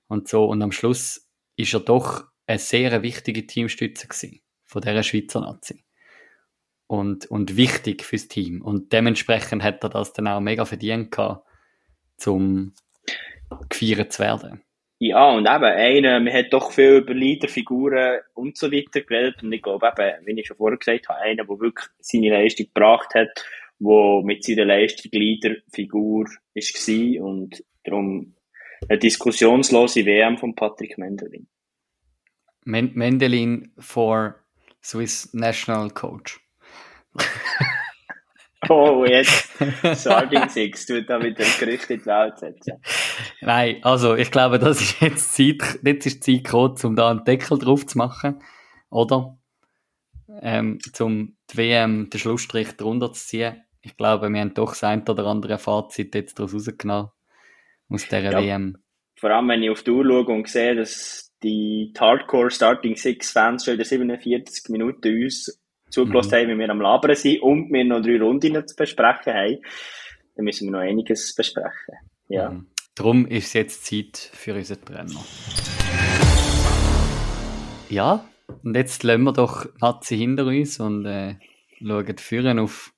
[0.06, 0.44] und so.
[0.44, 5.84] Und am Schluss ist er doch eine sehr wichtige Teamstütze gewesen von dieser Schweizer Nazi.
[6.92, 8.60] Und, und wichtig fürs Team.
[8.60, 11.46] Und dementsprechend hat er das dann auch mega verdient gehabt,
[12.18, 12.74] zum
[13.70, 14.60] gefeiert zu werden.
[14.98, 19.42] Ja, und eben, einer, man hat doch viel über Leaderfiguren und so weiter geredet.
[19.42, 22.66] Und ich glaube eben, wie ich schon vorher gesagt habe, einer, der wirklich seine Leistung
[22.66, 23.42] gebracht hat,
[23.78, 28.34] der mit seiner Leistung Leaderfigur ist war und darum
[28.86, 31.48] eine diskussionslose WM von Patrick Mendelin.
[32.66, 34.36] Men Mendelin for
[34.82, 36.41] Swiss National Coach.
[38.68, 39.50] Oh, jetzt
[40.00, 42.74] Starting Six tut da wieder ein Gerücht in die Welt setzen.
[43.40, 47.10] Nein, also ich glaube, das ist jetzt Zeit, jetzt ist die Zeit gekommen, um da
[47.10, 48.40] einen Deckel drauf zu machen,
[48.88, 49.36] oder?
[50.40, 53.62] Ähm, zum die WM den Schlussstrich drunter zu ziehen.
[53.82, 57.10] Ich glaube, wir haben doch das ein oder andere Fazit jetzt daraus rausgenommen.
[57.88, 58.40] Aus dieser Ja.
[58.40, 58.78] WM.
[59.16, 63.32] Vor allem, wenn ich auf die Uhr schaue und sehe, dass die Hardcore Starting Six
[63.32, 65.61] Fans schon in den 47 Minuten uns
[65.92, 66.36] zugelassen Mhm.
[66.36, 69.58] haben, wie wir am Labern sind und wir noch drei Runden zu besprechen haben,
[70.34, 71.94] dann müssen wir noch einiges besprechen.
[72.28, 72.50] Ja.
[72.50, 72.66] Mhm.
[72.94, 75.24] Darum ist es jetzt Zeit für unseren Trainer.
[77.88, 78.24] Ja,
[78.64, 81.36] und jetzt lassen wir doch Nazi hinter uns und äh,
[81.78, 82.92] schauen führen auf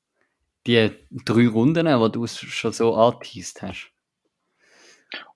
[0.67, 0.91] die
[1.25, 3.91] drei Runden, die du schon so angeteased hast.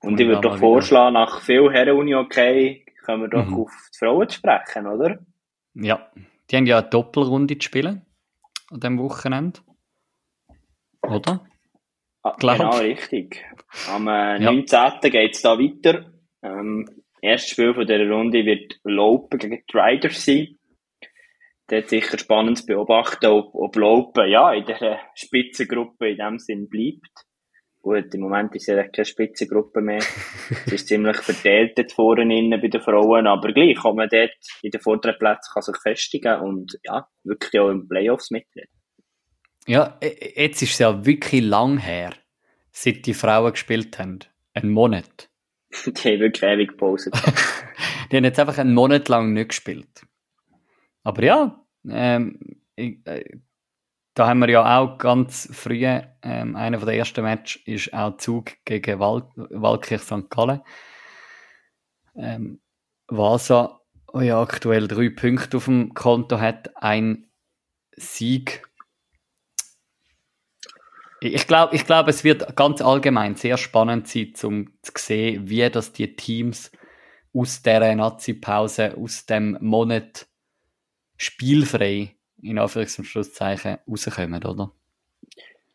[0.00, 3.54] Und ich würde doch vorschlagen, nach viel Herren-Uni okay, können wir doch Mhm.
[3.54, 5.18] auf die Frauen sprechen, oder?
[5.74, 6.10] Ja,
[6.50, 8.06] die haben ja eine Doppelrunde zu spielen
[8.70, 9.60] an diesem Wochenende.
[11.02, 11.46] Oder?
[12.22, 12.36] Ah.
[12.38, 13.44] Genau, richtig.
[13.88, 14.52] Am äh, Ja.
[14.52, 15.10] 19.
[15.10, 16.12] geht es da weiter.
[16.42, 16.88] Ähm,
[17.22, 20.58] erstes Spiel von dieser Runde wird Lopen gegen die Riders sein.
[21.68, 26.68] Dort sicher spannend zu beobachten, ob, ob Lopen ja, in dieser Spitzengruppe in dem Sinn
[26.68, 27.27] bleibt.
[27.80, 30.02] Gut, im Moment ist es ja keine Spitzengruppe mehr.
[30.66, 34.32] es ist ziemlich verteilt dort vorne innen bei den Frauen, aber gleich kann man dort
[34.62, 38.68] in den vorderen Plätzen kann sich festigen und ja, wirklich auch im Playoffs mitreden.
[39.66, 42.14] Ja, e- jetzt ist es ja wirklich lang her,
[42.72, 44.20] seit die Frauen gespielt haben.
[44.54, 45.30] Ein Monat.
[45.86, 47.10] Die haben wirklich ewig Pause.
[48.10, 50.06] Die haben jetzt einfach einen Monat lang nicht gespielt.
[51.04, 52.40] Aber ja, ähm,
[52.74, 53.24] ich, äh,
[54.18, 55.84] da haben wir ja auch ganz früh,
[56.22, 60.28] ähm, einer der ersten Match ist auch Zug gegen Wal Waldkirch St.
[60.28, 60.60] Gallen.
[62.16, 62.60] Ähm,
[63.06, 63.80] Vasa,
[64.12, 67.28] oh ja aktuell drei Punkte auf dem Konto hat, ein
[67.96, 68.66] Sieg.
[71.20, 75.70] Ich glaube, ich glaube, es wird ganz allgemein sehr spannend sein, um zu sehen, wie
[75.70, 76.72] das die Teams
[77.32, 80.26] aus dieser Nazi-Pause, aus dem Monat
[81.16, 84.70] spielfrei, in Anführungs- und Schlusszeichen, rauskommen, oder?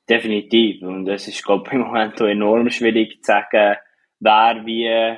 [0.10, 0.82] Definitiv.
[0.82, 3.78] Und es ist, glaube ich, im Moment enorm schwierig zu sagen,
[4.20, 5.18] wer wie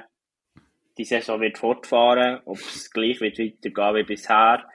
[0.97, 4.65] die Saison wird fortfahren, ob es gleich wird weitergehen wie bisher.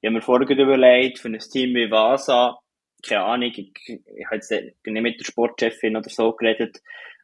[0.00, 2.58] Ich habe mir vorher überlegt, für ein Team wie Vasa,
[3.06, 6.80] keine Ahnung, ich, ich habe jetzt nicht mit der Sportchefin oder so geredet,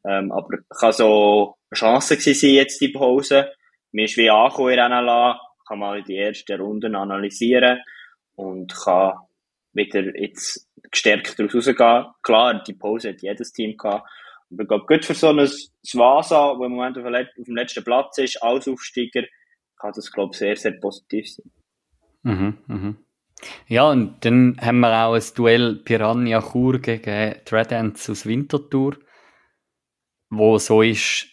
[0.07, 3.51] ähm, aber kann so eine Chance sein, jetzt die Pause.
[3.93, 7.81] Mir ist wie angekommen in NLA, kann mal die ersten Runden analysieren
[8.35, 9.15] und kann
[9.73, 12.07] wieder jetzt gestärkt daraus rausgehen.
[12.23, 14.09] Klar, die Pause hat jedes Team gehabt,
[14.51, 15.49] ich glaube, gut für so ein
[15.85, 19.23] Svasa, der im Moment auf, dem letzten Platz ist, als Aufsteiger,
[19.77, 21.51] kann das, glaube ich, sehr, sehr positiv sein.
[22.23, 22.97] Mhm, mhm.
[23.69, 28.99] Ja, und dann haben wir auch ein Duell Piranha Chur gegen Dreadance aus Winterthur,
[30.29, 31.27] wo so ist,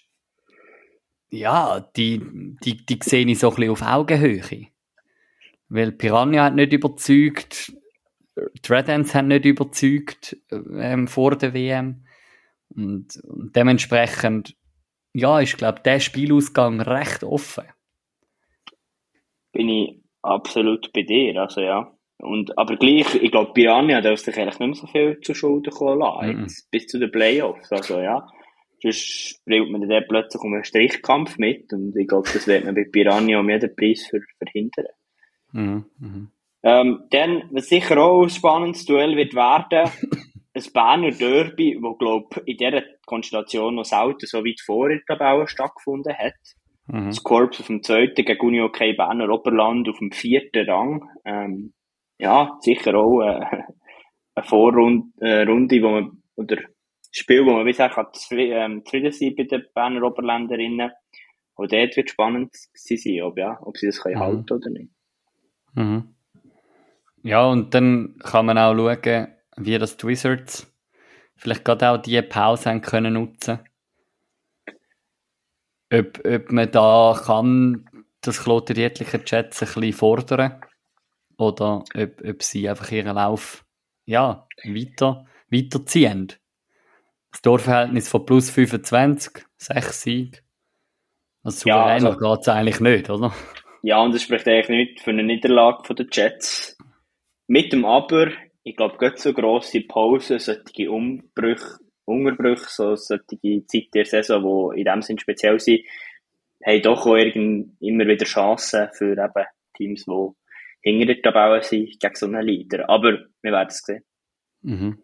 [1.29, 2.21] ja, die,
[2.63, 4.67] die, die sehe ich so ein bisschen auf Augenhöhe.
[5.70, 7.74] Weil Piranha hat nicht überzeugt,
[8.61, 12.05] Dreadance hat nicht überzeugt ähm, vor der WM.
[12.70, 14.55] Und, und dementsprechend,
[15.13, 17.65] ja, ist, glaube der Spielausgang recht offen.
[19.51, 21.91] Bin ich absolut bei dir, also ja.
[22.20, 25.72] Und, aber gleich, ich glaube, Piranha darf sich eigentlich nicht mehr so viel zu Schulden
[25.72, 26.65] kommen lassen, mm -mm.
[26.72, 28.28] bis zu den Playoffs, also ja.
[28.82, 32.76] Sonst spielt man dann plötzlich um einen Strichkampf mit und ich glaube, das wird man
[32.76, 34.86] bei Piranha um jeden Preis für, verhindern.
[35.51, 36.27] Mm -hmm.
[36.63, 39.89] ähm, dann, was sicher auch ein spannendes Duell wird werden,
[40.53, 45.17] ein Berner Derby, wo glaube in dieser Konstellation noch selten so weit vor in der
[45.17, 46.33] Tabelle stattgefunden hat.
[46.87, 47.07] Mhm.
[47.07, 51.09] Das Korps auf dem zweiten gegen Union K Berner Oberland auf dem vierten Rang.
[51.25, 51.73] Ähm,
[52.17, 53.45] ja, sicher auch äh,
[54.35, 56.57] eine Vorrunde, äh, Runde, wo man, oder
[57.11, 60.91] Spiel, wo man bisher kann ähm, zufrieden sein bei den Berner Oberländerinnen.
[61.55, 64.19] Und dort wird spannend sein, ob, ja, ob sie das können mhm.
[64.19, 64.91] halten oder nicht.
[65.78, 66.15] Mhm.
[67.21, 70.73] Ja, und dann kann man auch schauen, wie das die Wizards
[71.36, 73.59] vielleicht gerade auch diese Pause haben können nutzen.
[75.93, 77.86] Ob, ob man da kann
[78.21, 80.61] das kloterietliche Chats ein bisschen fordern
[81.38, 83.63] oder ob, ob sie einfach ihren Lauf
[84.05, 86.34] ja, weiter, weiterziehen.
[87.32, 90.43] Das Torverhältnis von plus 25, 6 Sieg.
[91.43, 93.32] Also souverän ja, also, geht es eigentlich nicht, oder?
[93.88, 96.77] Ja, und das spricht eigentlich nicht für eine Niederlage der Jets.
[97.47, 98.33] Mit dem Aber,
[98.63, 104.79] ich glaube, gerade so grosse Pausen, solche Umbrüche, Unterbrüche, so solche Zeit der Saison, die
[104.81, 105.85] in dem Sinn speziell sind,
[106.65, 110.29] haben doch auch immer wieder Chancen für eben Teams, die
[110.81, 112.89] hinter der Tabelle sind, gegen so einen Leader.
[112.89, 114.03] Aber wir werden es sehen.
[114.63, 115.01] Mhm.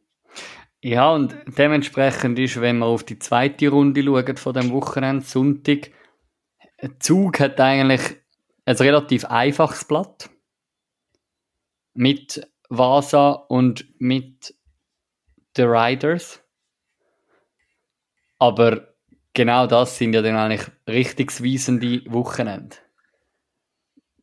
[0.81, 5.91] Ja, und dementsprechend ist, wenn wir auf die zweite Runde schauen von dem Wochenende, Sonntag,
[6.99, 8.22] Zug hat eigentlich
[8.66, 10.30] ein relativ einfaches Blatt.
[11.93, 14.55] Mit Vasa und mit
[15.55, 16.43] The Riders.
[18.39, 18.93] Aber
[19.34, 22.76] genau das sind ja dann eigentlich richtungsweisende Wochenende.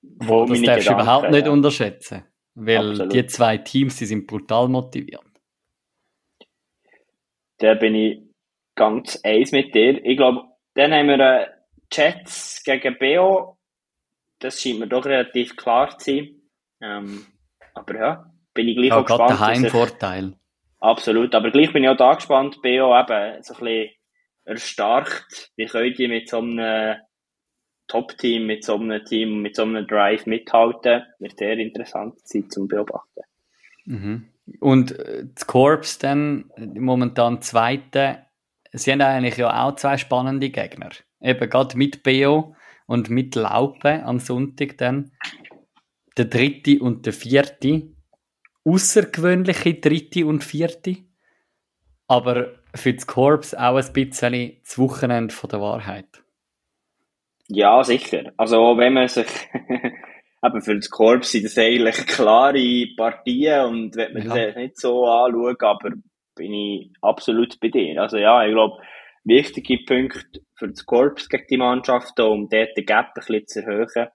[0.02, 1.52] Wo das darfst du überhaupt nicht ja.
[1.52, 2.24] unterschätzen.
[2.54, 3.12] Weil Absolut.
[3.12, 5.22] die zwei Teams, die sind brutal motiviert.
[7.58, 8.22] Da bin ich
[8.74, 10.04] ganz eins mit dir.
[10.04, 10.42] Ich glaube,
[10.74, 11.46] dann haben wir äh,
[11.92, 13.56] Jets gegen BO.
[14.40, 16.40] Das scheint mir doch relativ klar zu sein.
[16.82, 17.26] Ähm,
[17.74, 19.30] aber ja, bin ich gleich ja, auch gespannt.
[19.30, 20.34] der Heimvorteil.
[20.80, 22.60] Absolut, aber gleich bin ich auch da gespannt.
[22.62, 23.90] BO eben so ein bisschen
[24.44, 25.50] erstarkt.
[25.56, 26.96] Wie könnt ihr mit so einem
[27.86, 31.02] Top-Team, mit so einem Team, mit so einem Drive mithalten?
[31.18, 33.20] Wird sehr interessant sein zum Beobachten.
[33.84, 34.28] Mhm.
[34.58, 38.26] Und äh, das Corps dann, momentan Zweite,
[38.72, 40.90] sie haben eigentlich ja auch zwei spannende Gegner.
[41.20, 42.54] Eben gerade mit BO
[42.90, 45.12] und mit Laupe am Sonntag dann.
[46.16, 47.92] Der dritte und der vierte.
[48.64, 50.96] Außergewöhnliche dritte und vierte.
[52.08, 56.24] Aber für das Corps auch ein bisschen das Wochenende von der Wahrheit.
[57.46, 58.32] Ja, sicher.
[58.36, 59.28] Also, wenn man sich
[60.44, 64.46] eben für das Korps sind das eigentlich klare Partien und wenn man ja.
[64.46, 65.90] das nicht so anschauen, aber
[66.34, 68.02] bin ich absolut bei dir.
[68.02, 68.82] Also ja, ich glaube,
[69.24, 73.60] wichtige Punkte für das Korps gegen die Mannschaft, um dort den Gap ein bisschen zu
[73.60, 74.08] erhöhen.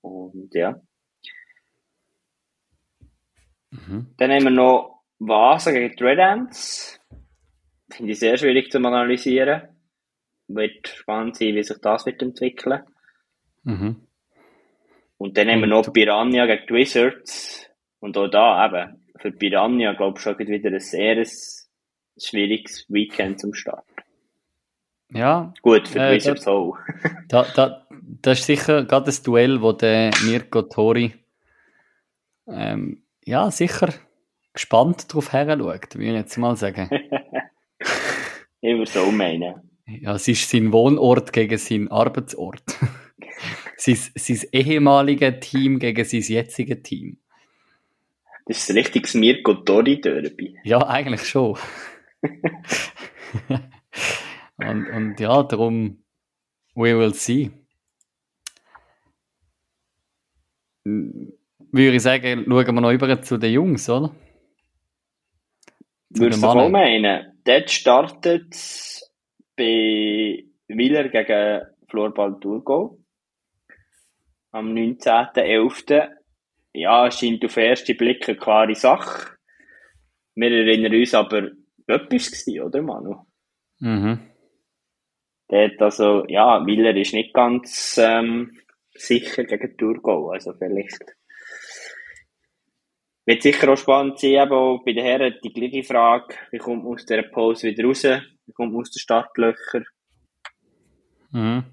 [0.00, 0.80] Und ja.
[3.70, 4.14] Mhm.
[4.16, 7.00] Dann haben wir noch Vasa gegen die Red Ants.
[7.90, 9.62] Finde ich sehr schwierig zu analysieren.
[10.48, 12.82] Wird spannend sein, wie sich das wird entwickeln.
[13.64, 14.06] Mhm.
[15.18, 17.68] Und dann haben wir noch Piranha gegen die Wizards.
[18.00, 21.24] Und auch da eben, für Piranha, glaube ich, schon wieder ein sehr
[22.18, 23.86] schwieriges Weekend zum Start.
[25.12, 25.54] Ja.
[25.62, 26.76] Gut, für äh, Wizards auch.
[27.28, 27.86] da, da,
[28.22, 31.14] das ist sicher gerade das Duell, wo der Mirko Tori
[32.48, 33.92] ähm, ja, sicher
[34.52, 36.88] gespannt darauf her schaut, würde ich jetzt mal sagen.
[38.60, 39.54] ich würde so meinen.
[39.86, 42.64] Ja, es ist sein Wohnort gegen seinen Arbeitsort
[43.76, 47.18] sein, sein ehemaliges Team gegen sein jetziges Team.
[48.46, 50.56] Das ist ein richtiges Mirko Tori Derby.
[50.64, 51.58] Ja, eigentlich schon.
[54.56, 56.02] Und, und ja, darum,
[56.74, 57.50] we will see.
[60.84, 64.14] Würde ich sagen, schauen wir noch über zu den Jungs, oder?
[66.10, 67.32] Würdest du auch meinen?
[67.44, 68.54] dort startet
[69.56, 72.98] bei Wieler gegen Florball Thurgau
[74.50, 76.08] am 19.11.
[76.72, 79.36] Ja, scheint auf den ersten Blick eine klare Sache.
[80.34, 81.50] Wir erinnern uns aber,
[81.86, 83.24] etwas gewesen, oder Manu?
[83.78, 84.20] Mhm.
[85.50, 88.58] Der hat also, ja, Wieler ist nicht ganz ähm,
[88.94, 91.04] sicher gegen Thurgau, also vielleicht
[93.26, 96.94] wird sicher auch spannend sein, eben bei den Herren die gleiche Frage, wie kommt man
[96.94, 99.84] aus dieser Pause wieder raus, wie kommt man aus den Startlöchern.
[101.32, 101.64] Mhm.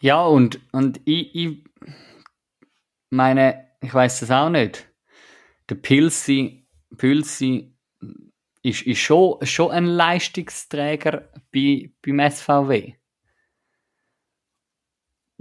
[0.00, 1.64] Ja, und, und ich, ich
[3.10, 4.88] meine, ich weiß das auch nicht.
[5.68, 7.74] Der Pilsi, Pilsi
[8.62, 12.94] ist, ist schon, schon ein Leistungsträger bei, beim SVW.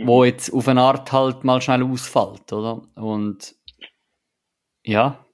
[0.01, 0.07] Mhm.
[0.07, 2.81] Wo jetzt auf eine Art halt mal schnell ausfällt, oder?
[2.95, 3.55] Und
[4.83, 5.25] ja,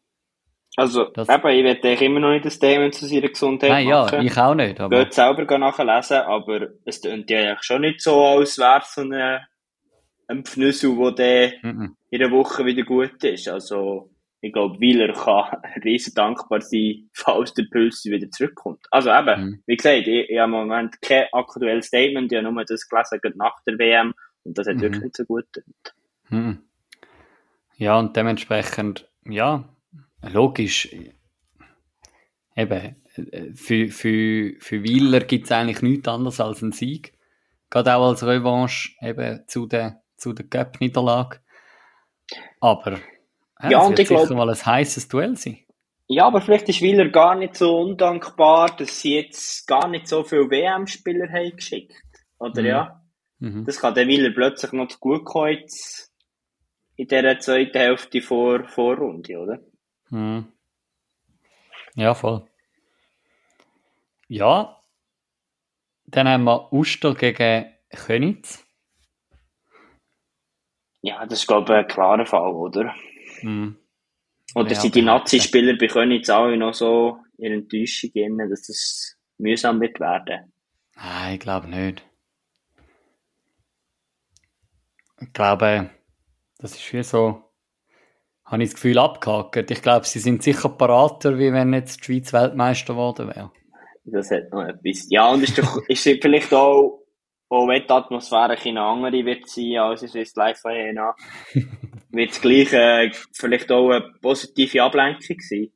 [0.80, 3.88] Also, Das- eben, ich werde eigentlich immer noch nicht das Statement zu seiner Gesundheit nein,
[3.88, 4.26] ja, machen.
[4.28, 8.24] ich auch nicht, aber Geht selber nachlesen, aber es klingt ja eigentlich schon nicht so,
[8.24, 9.40] als wäre es so ein,
[10.28, 11.98] ein Pfnüssel, der dann mhm.
[12.12, 13.48] in einer Woche wieder gut ist.
[13.48, 18.86] Also, ich glaube, Wieler kann riesen dankbar sein, falls der Puls wieder zurückkommt.
[18.92, 19.64] Also eben, Mhm.
[19.66, 23.20] wie gesagt, ich, ich habe im Moment kein aktuelles Statement, ich habe nur das gelesen
[23.20, 24.14] gerade nach der WM
[24.48, 24.82] und das hat Mhm.
[24.82, 25.74] wirklich nicht so gut getan.
[26.30, 26.62] Mhm.
[27.78, 29.68] Ja, und dementsprechend, ja,
[30.22, 30.90] logisch.
[32.56, 32.96] Eben,
[33.56, 37.14] für, für, für Wieler gibt es eigentlich nichts anderes als einen Sieg.
[37.70, 41.40] Gerade auch als Revanche eben zu der, zu der Cup-Niederlage.
[42.60, 43.00] Aber
[43.62, 45.60] ja, Ja, und wird ich glaub- sicher mal ein heißes Duell sein.
[46.08, 50.24] Ja, aber vielleicht ist Wieler gar nicht so undankbar, dass sie jetzt gar nicht so
[50.24, 51.94] viele WM-Spieler haben geschickt.
[52.40, 52.68] Oder Mhm.
[52.68, 53.04] ja?
[53.40, 53.66] Mhm.
[53.66, 55.64] Das kann der Wieler plötzlich noch zu gut kommen
[56.96, 59.60] in dieser zweiten Hälfte vor Vorrunde, oder?
[60.10, 60.48] Mhm.
[61.96, 62.48] Ja, voll.
[64.28, 64.82] Ja,
[66.06, 68.66] dann haben wir Uster gegen Könitz.
[71.02, 72.94] Ja, das ist, glaube ich, ein klarer Fall, oder?
[73.42, 73.78] Mhm.
[74.56, 79.18] Oder Ja, sind die Nazi-Spieler bei Königs alle noch so in Enttäuschung drin, dass das
[79.38, 80.52] mühsam wird werden?
[80.96, 82.07] Nein, ich glaube nicht.
[85.20, 85.90] Ich glaube,
[86.60, 87.44] das ist wie so,
[88.46, 89.72] habe ich das Gefühl, abgehakt.
[89.72, 93.52] Ich glaube, sie sind sicher parater, wie wenn jetzt die Schweiz Weltmeister geworden wäre.
[94.06, 95.08] Das hat noch etwas.
[95.10, 97.04] Ja, und ist doch, ist vielleicht auch,
[97.50, 101.14] auch wenn die Atmosphäre eine andere wird sein, als es ist live Arena,
[102.12, 105.68] wird es gleich, äh, vielleicht auch eine positive Ablenkung sein.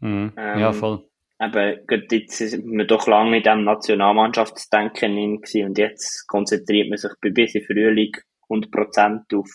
[0.00, 0.32] Mhm.
[0.36, 1.08] Ähm, ja, voll.
[1.38, 7.12] Gerade jetzt sind wir doch lange in diesem Nationalmannschaftsdenken drin und jetzt konzentriert man sich
[7.20, 8.12] bei bisschen Frühling
[8.48, 9.50] 100% auf,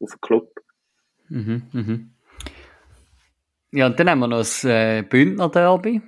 [0.00, 0.50] auf den Club.
[1.28, 2.14] Mhm, mhm.
[3.72, 6.00] Ja, und dann haben wir noch das äh, Bündner Derby.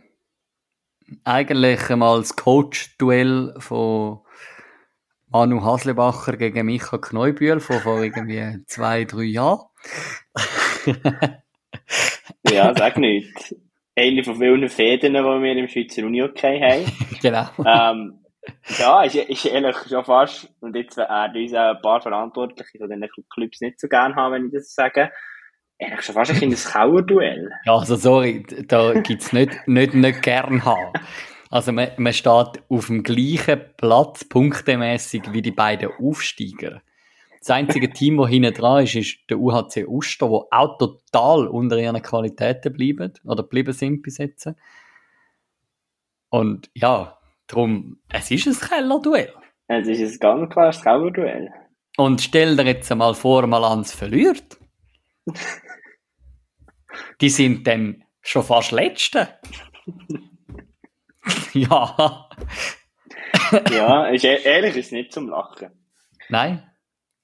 [1.25, 4.21] Eigentlich einmal das Coach-Duell von
[5.29, 9.67] Manu Haslebacher gegen Micha Kneubühl von vor irgendwie zwei, drei Jahren.
[12.51, 13.55] Ja, sag nicht.
[13.95, 16.93] Eine von vielen Fäden, die wir im Schweizer Uni-Hockey haben.
[17.23, 17.49] genau.
[17.65, 18.22] ähm,
[18.79, 22.89] ja, ist, ist ehrlich schon fast, und jetzt werden uns auch ein paar Verantwortliche von
[22.89, 25.11] diesen Clubs nicht so gerne haben, wenn ich das sage,
[25.79, 27.51] ehrlich schon fast ein kleines Kauerduell.
[27.65, 30.93] Ja, also sorry, da gibt's nicht, nicht, nicht gern haben.
[31.51, 36.81] Also man, man steht auf dem gleichen Platz, punktemäßig, wie die beiden Aufsteiger.
[37.41, 41.77] Das einzige Team, das hinten dran ist, ist der UHC Uster, wo auch total unter
[41.77, 44.49] ihren Qualitäten bleiben, oder geblieben sind bis jetzt.
[46.31, 47.19] Und ja,
[47.53, 49.33] darum, es ist ein Kellerduell.
[49.69, 51.51] Es ist ein ganz klares Kauerduell.
[51.97, 54.59] Und stell dir jetzt einmal vor, Malanz verliert.
[57.21, 59.39] Die sind dann schon fast Letzte.
[61.53, 62.29] ja.
[63.71, 65.71] Ja, ist, e- ehrlich ist nicht zum Lachen.
[66.29, 66.69] Nein.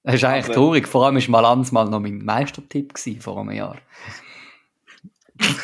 [0.02, 0.88] Das ist eigentlich Aber- traurig.
[0.88, 3.76] Vor allem war Malanz mal noch mein Meistertipp gewesen vor einem Jahr.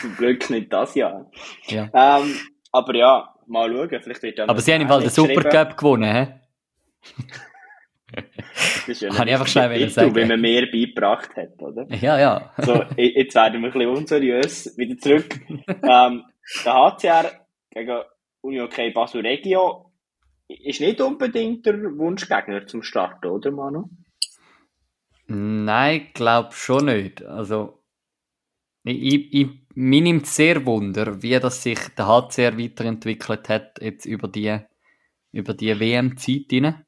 [0.01, 1.31] Zum Glück nicht das Jahr.
[1.67, 1.91] Ja.
[1.95, 2.37] Ähm,
[2.73, 4.01] aber ja, mal schauen.
[4.03, 6.41] Vielleicht wird ja Aber sie haben im Fall den Supercup gewonnen, hä?
[8.13, 10.15] Das ist ja Kann ich einfach schnell Titel, sagen.
[10.15, 11.87] Wie man mehr beigebracht hat, oder?
[11.95, 12.53] Ja, ja.
[12.59, 14.79] So, jetzt werden wir ein bisschen unseriös.
[14.79, 15.41] Wieder zurück.
[15.49, 16.25] ähm,
[16.65, 18.01] der HCR gegen
[18.41, 19.93] Uni OK Basel Regio
[20.49, 23.89] ist nicht unbedingt der Wunschgegner zum Starten, oder Manu?
[25.27, 27.25] Nein, glaub schon nicht.
[27.25, 27.83] Also,
[28.85, 34.05] ich, ich, ich, mir nimmt sehr Wunder, wie das sich der HCR weiterentwickelt hat, jetzt
[34.05, 34.59] über die,
[35.33, 36.85] über die WM-Zeit.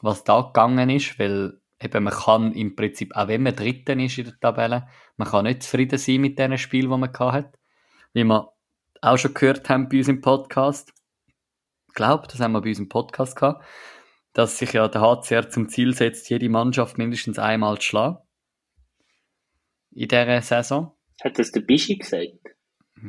[0.00, 4.18] Was da gegangen ist, weil eben man kann im Prinzip, auch wenn man Dritten ist
[4.18, 7.58] in der Tabelle, man kann nicht zufrieden sein mit diesen Spielen, die man hat.
[8.12, 8.52] Wie wir
[9.00, 10.92] auch schon gehört haben bei uns im Podcast.
[11.94, 13.64] glaube, das haben wir bei unserem Podcast gehabt,
[14.34, 18.18] dass sich ja der HCR zum Ziel setzt, jede Mannschaft mindestens einmal zu schlagen.
[19.92, 20.95] In dieser Saison.
[21.22, 22.32] Hat das der Bischi gesagt?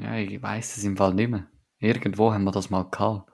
[0.01, 1.47] Ja, ich weiß es im Fall nicht mehr.
[1.79, 3.31] Irgendwo haben wir das mal gehabt.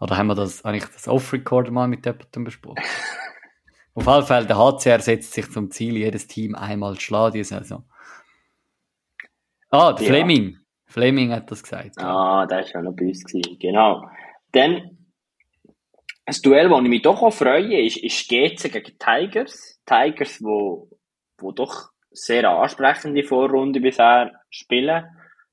[0.00, 2.82] Oder haben wir das, eigentlich das Off-Record mal mit jemandem besprochen?
[3.94, 7.58] Auf jeden Fall, der HCR setzt sich zum Ziel, jedes Team einmal zu schlagen diese
[7.58, 7.84] Saison.
[9.70, 10.12] Ah, der Ja.
[10.14, 10.58] Fleming.
[10.86, 11.98] Fleming hat das gesagt.
[11.98, 13.24] Ah, der war ja noch bei uns.
[13.24, 13.58] Gewesen.
[13.58, 14.06] Genau.
[14.52, 14.98] Dann,
[16.26, 19.80] ein Duell, das ich mich doch auch freue, ist, ist GC gegen Tigers.
[19.86, 20.90] Tigers, wo,
[21.38, 25.04] wo doch sehr ansprechende Vorrunde bisher spielen,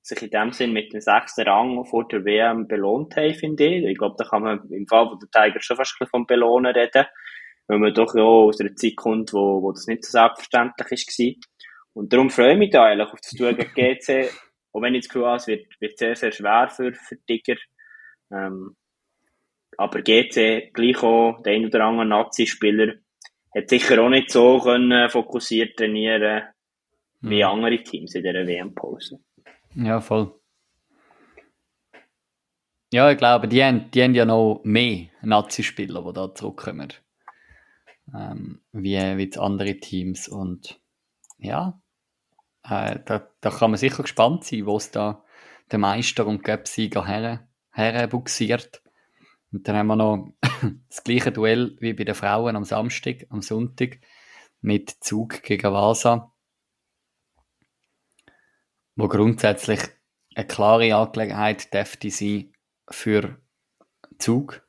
[0.01, 3.85] sich in dem Sinn mit dem sechsten Rang vor der WM belohnt haben, finde ich.
[3.85, 7.05] Ich glaube, da kann man im Fall von der Tigers schon fast vom Belohnen reden,
[7.67, 11.49] weil man doch ja aus einer Zeit kommt, wo, wo das nicht so selbstverständlich war.
[11.93, 14.31] Und darum freue ich mich da eigentlich auf das Duell gegen GC.
[14.71, 17.55] Auch wenn ich das Gefühl habe, es wird, wird sehr, sehr schwer für, für Tiger.
[18.31, 18.75] Ähm,
[19.77, 22.95] aber GC, gleich auch, der ein oder andere Nazi-Spieler,
[23.55, 26.43] hat sicher auch nicht so können fokussiert trainieren
[27.21, 27.49] wie Mhm.
[27.49, 29.19] andere Teams in dieser WM-Pause.
[29.75, 30.33] Ja, voll.
[32.91, 36.91] Ja, ich glaube, die haben, die haben ja noch mehr Nazi-Spieler, die da zurückkommen.
[38.15, 40.27] Ähm, wie, wie die andere Teams.
[40.27, 40.79] Und
[41.37, 41.79] ja,
[42.63, 45.23] äh, da, da kann man sicher gespannt sein, wo es da
[45.71, 48.81] der Meister und Göpsieger her, herbuxiert.
[49.51, 50.33] Und dann haben wir noch
[50.89, 53.99] das gleiche Duell wie bei den Frauen am Samstag, am Sonntag,
[54.61, 56.33] mit Zug gegen Vasa
[58.99, 59.79] wo grundsätzlich
[60.35, 62.53] eine klare Angelegenheit dürfte sein
[62.89, 63.39] für
[64.17, 64.67] Zug.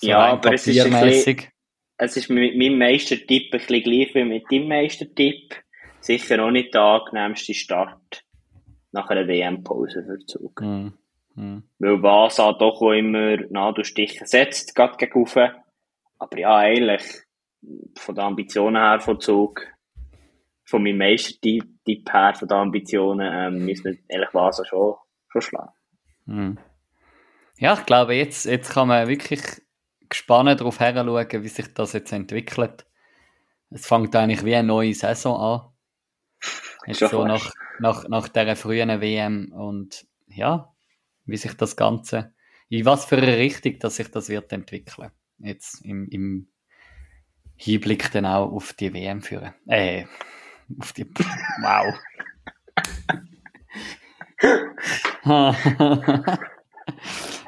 [0.00, 1.50] Ja, rein aber es ist ein papiermässig.
[1.96, 5.56] Es ist mit meinem Meistertipp ein bisschen gleich wie mit deinem Meistertipp.
[6.00, 8.24] Sicher auch nicht der angenehmste Start
[8.92, 10.60] nach einer WM-Pause für Zug.
[10.60, 10.92] Hm,
[11.38, 11.62] hm.
[11.78, 15.36] Weil Vasa doch auch immer Nadelstiche setzt, gerade gegen rauf.
[16.18, 17.04] Aber ja, eigentlich,
[17.96, 19.62] von den Ambitionen her von Zug,
[20.64, 24.96] von meinem Meistertipp her, von den Ambitionen, ähm, müssen wir ehrlich Vasa schon,
[25.28, 25.72] schon schlagen.
[26.26, 26.58] Hm.
[27.58, 29.42] Ja, ich glaube, jetzt, jetzt kann man wirklich
[30.08, 32.84] gespannt darauf schauen, wie sich das jetzt entwickelt.
[33.70, 35.60] Es fängt eigentlich wie eine neue Saison an.
[36.86, 40.72] Jetzt so nach, nach, nach dieser frühen WM und ja,
[41.28, 42.32] wie sich das Ganze,
[42.68, 45.10] in was für eine Richtung, dass sich das wird entwickeln.
[45.38, 46.48] Jetzt im, im
[47.56, 49.54] Hinblick dann auch auf die WM führen.
[49.66, 50.04] Äh,
[50.78, 51.04] auf die,
[51.62, 51.94] wow.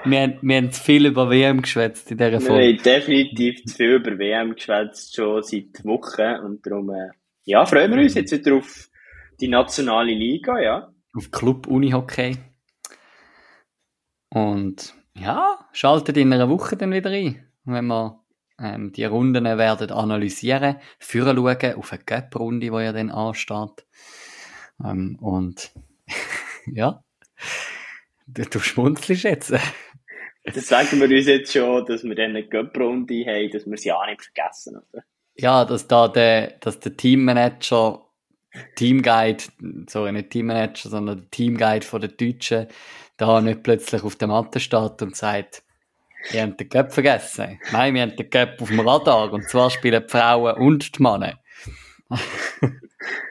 [0.05, 2.66] wir, haben, wir haben zu viel über WM geschwätzt in dieser Wir Folge.
[2.66, 6.45] haben definitiv zu viel über WM geschwätzt, schon seit Wochen.
[6.45, 7.11] Und darum, äh,
[7.45, 8.89] ja, freuen wir uns jetzt wieder auf
[9.41, 10.93] die nationale Liga, ja.
[11.14, 12.37] Auf Club Unihockey.
[14.31, 18.20] Und ja, schaltet in einer Woche dann wieder ein, wenn wir
[18.61, 23.87] ähm, die Runden werden analysieren, führen schauen auf eine Cup-Runde, die ja dann ansteht.
[24.85, 25.72] Ähm, und
[26.66, 27.03] ja,
[28.26, 29.53] du, du schmunzelst jetzt.
[30.45, 33.93] Das sagen wir uns jetzt schon, dass wir dann eine Cup-Runde haben, dass wir sie
[33.93, 35.03] auch nicht vergessen, oder?
[35.37, 38.07] Ja, dass da der, dass der Teammanager,
[38.76, 39.45] Teamguide,
[39.89, 42.66] sorry, nicht Teammanager, sondern der Teamguide von den Deutschen,
[43.20, 45.62] da nicht plötzlich auf der Matte steht und sagt,
[46.32, 47.60] ihr habt den Cup vergessen.
[47.72, 51.02] Nein, wir haben den Cup auf dem Radar und zwar spielen die Frauen und die
[51.02, 51.38] Männer.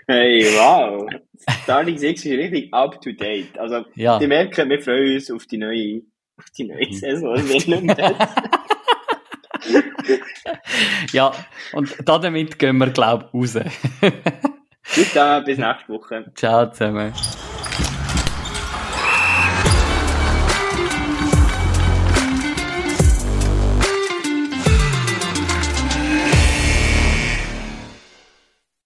[0.08, 1.08] Hey, wow.
[1.64, 3.56] Starting Six ist richtig up to date.
[3.60, 4.18] Also, Ja.
[4.18, 6.02] die merken, wir freuen uns auf die neue,
[6.36, 7.36] auf die neue Saison.
[7.46, 8.16] Nicht mehr.
[11.12, 11.32] Ja,
[11.74, 13.60] und damit gehen wir, glaube ich, raus.
[14.96, 16.32] Bis dann, bis nächste Woche.
[16.36, 17.14] Ciao zusammen.